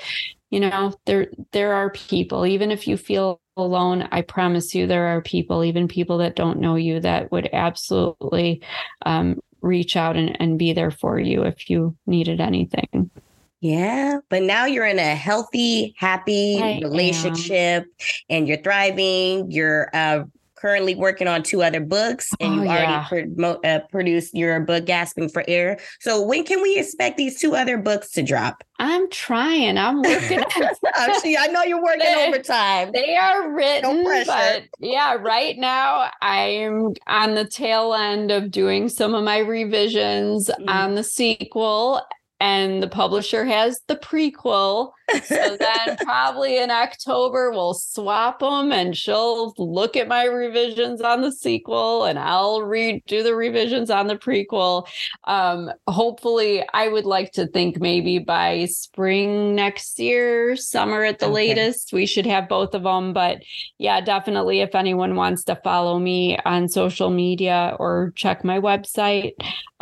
[0.51, 5.07] you know, there there are people, even if you feel alone, I promise you there
[5.07, 8.63] are people, even people that don't know you that would absolutely
[9.07, 13.11] um, reach out and, and be there for you if you needed anything.
[13.61, 17.91] Yeah, but now you're in a healthy, happy I relationship am.
[18.31, 19.51] and you're thriving.
[19.51, 20.25] You're uh,
[20.61, 23.55] currently working on two other books and oh, you already yeah.
[23.65, 25.79] uh, produced your book, Gasping for Air.
[26.01, 28.63] So, when can we expect these two other books to drop?
[28.79, 29.79] I'm trying.
[29.79, 30.43] I'm working.
[30.95, 32.91] Actually, I know you're working they, overtime.
[32.93, 38.89] They are written, no but yeah, right now I'm on the tail end of doing
[38.89, 40.69] some of my revisions mm.
[40.69, 42.03] on the sequel
[42.41, 44.93] and the publisher has the prequel.
[45.25, 51.21] So then probably in October we'll swap them and she'll look at my revisions on
[51.21, 54.87] the sequel and I'll redo the revisions on the prequel.
[55.25, 61.27] Um, hopefully I would like to think maybe by spring next year, summer at the
[61.27, 61.35] okay.
[61.35, 63.13] latest, we should have both of them.
[63.13, 63.43] But
[63.77, 69.33] yeah, definitely if anyone wants to follow me on social media or check my website,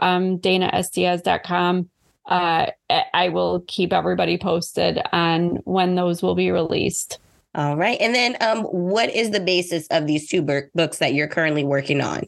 [0.01, 1.89] um, danasdiaz.com
[2.29, 2.71] uh,
[3.15, 7.19] I will keep everybody posted on when those will be released.
[7.55, 7.99] All right.
[8.01, 12.01] And then um, what is the basis of these two books that you're currently working
[12.01, 12.25] on?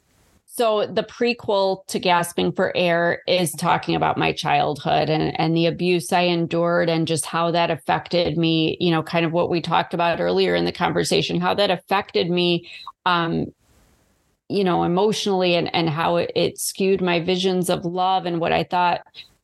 [0.47, 5.67] So the prequel to Gasping for Air is talking about my childhood and, and the
[5.67, 9.61] abuse I endured and just how that affected me, you know, kind of what we
[9.61, 12.69] talked about earlier in the conversation, how that affected me
[13.07, 13.53] um,
[14.49, 18.53] you know, emotionally and, and how it, it skewed my visions of love and what
[18.53, 19.03] I thought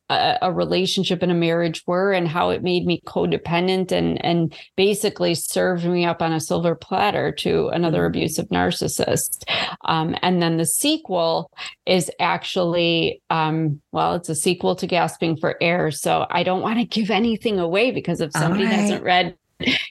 [0.09, 4.55] a, a, relationship and a marriage were and how it made me codependent and and
[4.75, 8.17] basically served me up on a silver platter to another mm-hmm.
[8.17, 9.43] abusive narcissist
[9.85, 11.51] um, and then the sequel
[11.85, 16.79] is actually um, well it's a sequel to gasping for air so i don't want
[16.79, 18.73] to give anything away because if somebody right.
[18.73, 19.35] hasn't read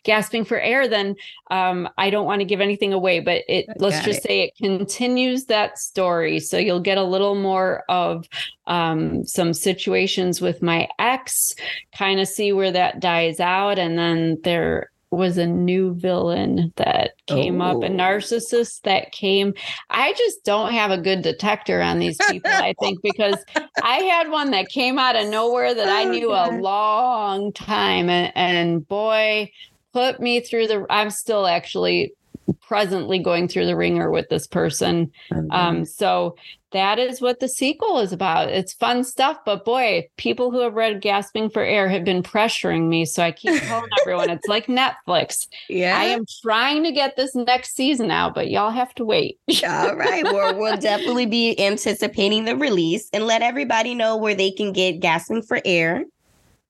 [0.04, 1.16] gasping for air, then
[1.50, 4.22] um, I don't want to give anything away, but it let's just it.
[4.22, 6.40] say it continues that story.
[6.40, 8.28] So you'll get a little more of
[8.66, 11.54] um, some situations with my ex,
[11.96, 17.12] kind of see where that dies out, and then there was a new villain that
[17.26, 17.66] came oh.
[17.66, 17.90] up, a oh.
[17.90, 19.54] narcissist that came.
[19.90, 23.42] I just don't have a good detector on these people, I think, because
[23.82, 28.10] I had one that came out of nowhere that I oh, knew a long time.
[28.10, 29.50] And, and boy,
[29.92, 32.12] put me through the, I'm still actually
[32.60, 35.10] presently going through the ringer with this person.
[35.50, 36.36] Um, so
[36.72, 38.48] that is what the sequel is about.
[38.48, 42.88] It's fun stuff, but boy, people who have read Gasping for Air have been pressuring
[42.88, 43.04] me.
[43.04, 45.46] So I keep telling everyone it's like Netflix.
[45.68, 45.98] Yeah.
[45.98, 49.38] I am trying to get this next season out, but y'all have to wait.
[49.66, 50.24] All right.
[50.24, 55.00] Well, we'll definitely be anticipating the release and let everybody know where they can get
[55.00, 56.04] Gasping for Air.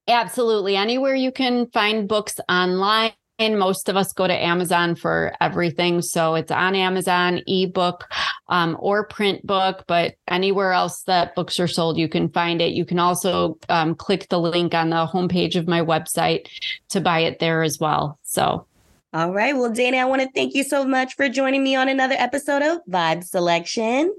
[0.08, 0.76] Absolutely.
[0.76, 6.02] Anywhere you can find books online and most of us go to Amazon for everything.
[6.02, 8.08] So it's on Amazon, ebook,
[8.48, 12.72] um, or print book, but anywhere else that books are sold, you can find it.
[12.72, 16.48] You can also um, click the link on the homepage of my website
[16.90, 18.18] to buy it there as well.
[18.22, 18.66] So.
[19.12, 19.56] All right.
[19.56, 22.62] Well, Dana, I want to thank you so much for joining me on another episode
[22.62, 24.12] of Vibe Selection.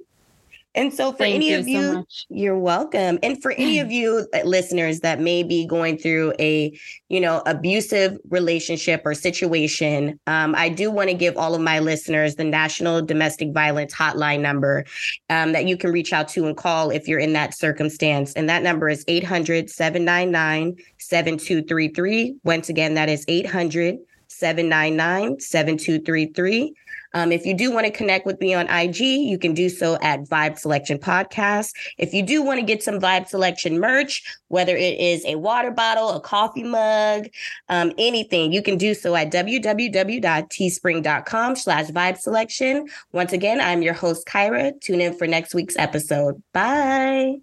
[0.77, 2.25] And so, for Thank any you of so you, much.
[2.29, 3.17] you're welcome.
[3.23, 6.71] And for any of you uh, listeners that may be going through a,
[7.09, 11.79] you know, abusive relationship or situation, um, I do want to give all of my
[11.79, 14.85] listeners the National Domestic Violence Hotline number
[15.31, 18.33] um, that you can reach out to and call if you're in that circumstance.
[18.33, 22.35] And that number is 800 799 7233.
[22.43, 23.97] Once again, that is 800
[24.27, 26.73] 799 7233.
[27.13, 29.97] Um, if you do want to connect with me on IG, you can do so
[30.01, 31.73] at Vibe Selection Podcast.
[31.97, 35.71] If you do want to get some Vibe Selection merch, whether it is a water
[35.71, 37.27] bottle, a coffee mug,
[37.69, 42.88] um, anything, you can do so at www.teespring.com slash Vibe Selection.
[43.11, 44.79] Once again, I'm your host, Kyra.
[44.81, 46.41] Tune in for next week's episode.
[46.53, 47.38] Bye.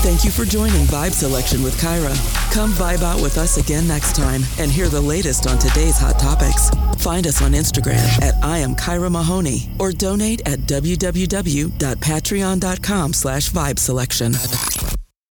[0.00, 2.37] Thank you for joining Vibe Selection with Kyra.
[2.52, 6.18] Come vibe out with us again next time and hear the latest on today's hot
[6.18, 6.70] topics.
[7.02, 13.78] Find us on Instagram at I am Kyra Mahoney or donate at www.patreon.com slash vibe
[13.78, 14.32] selection.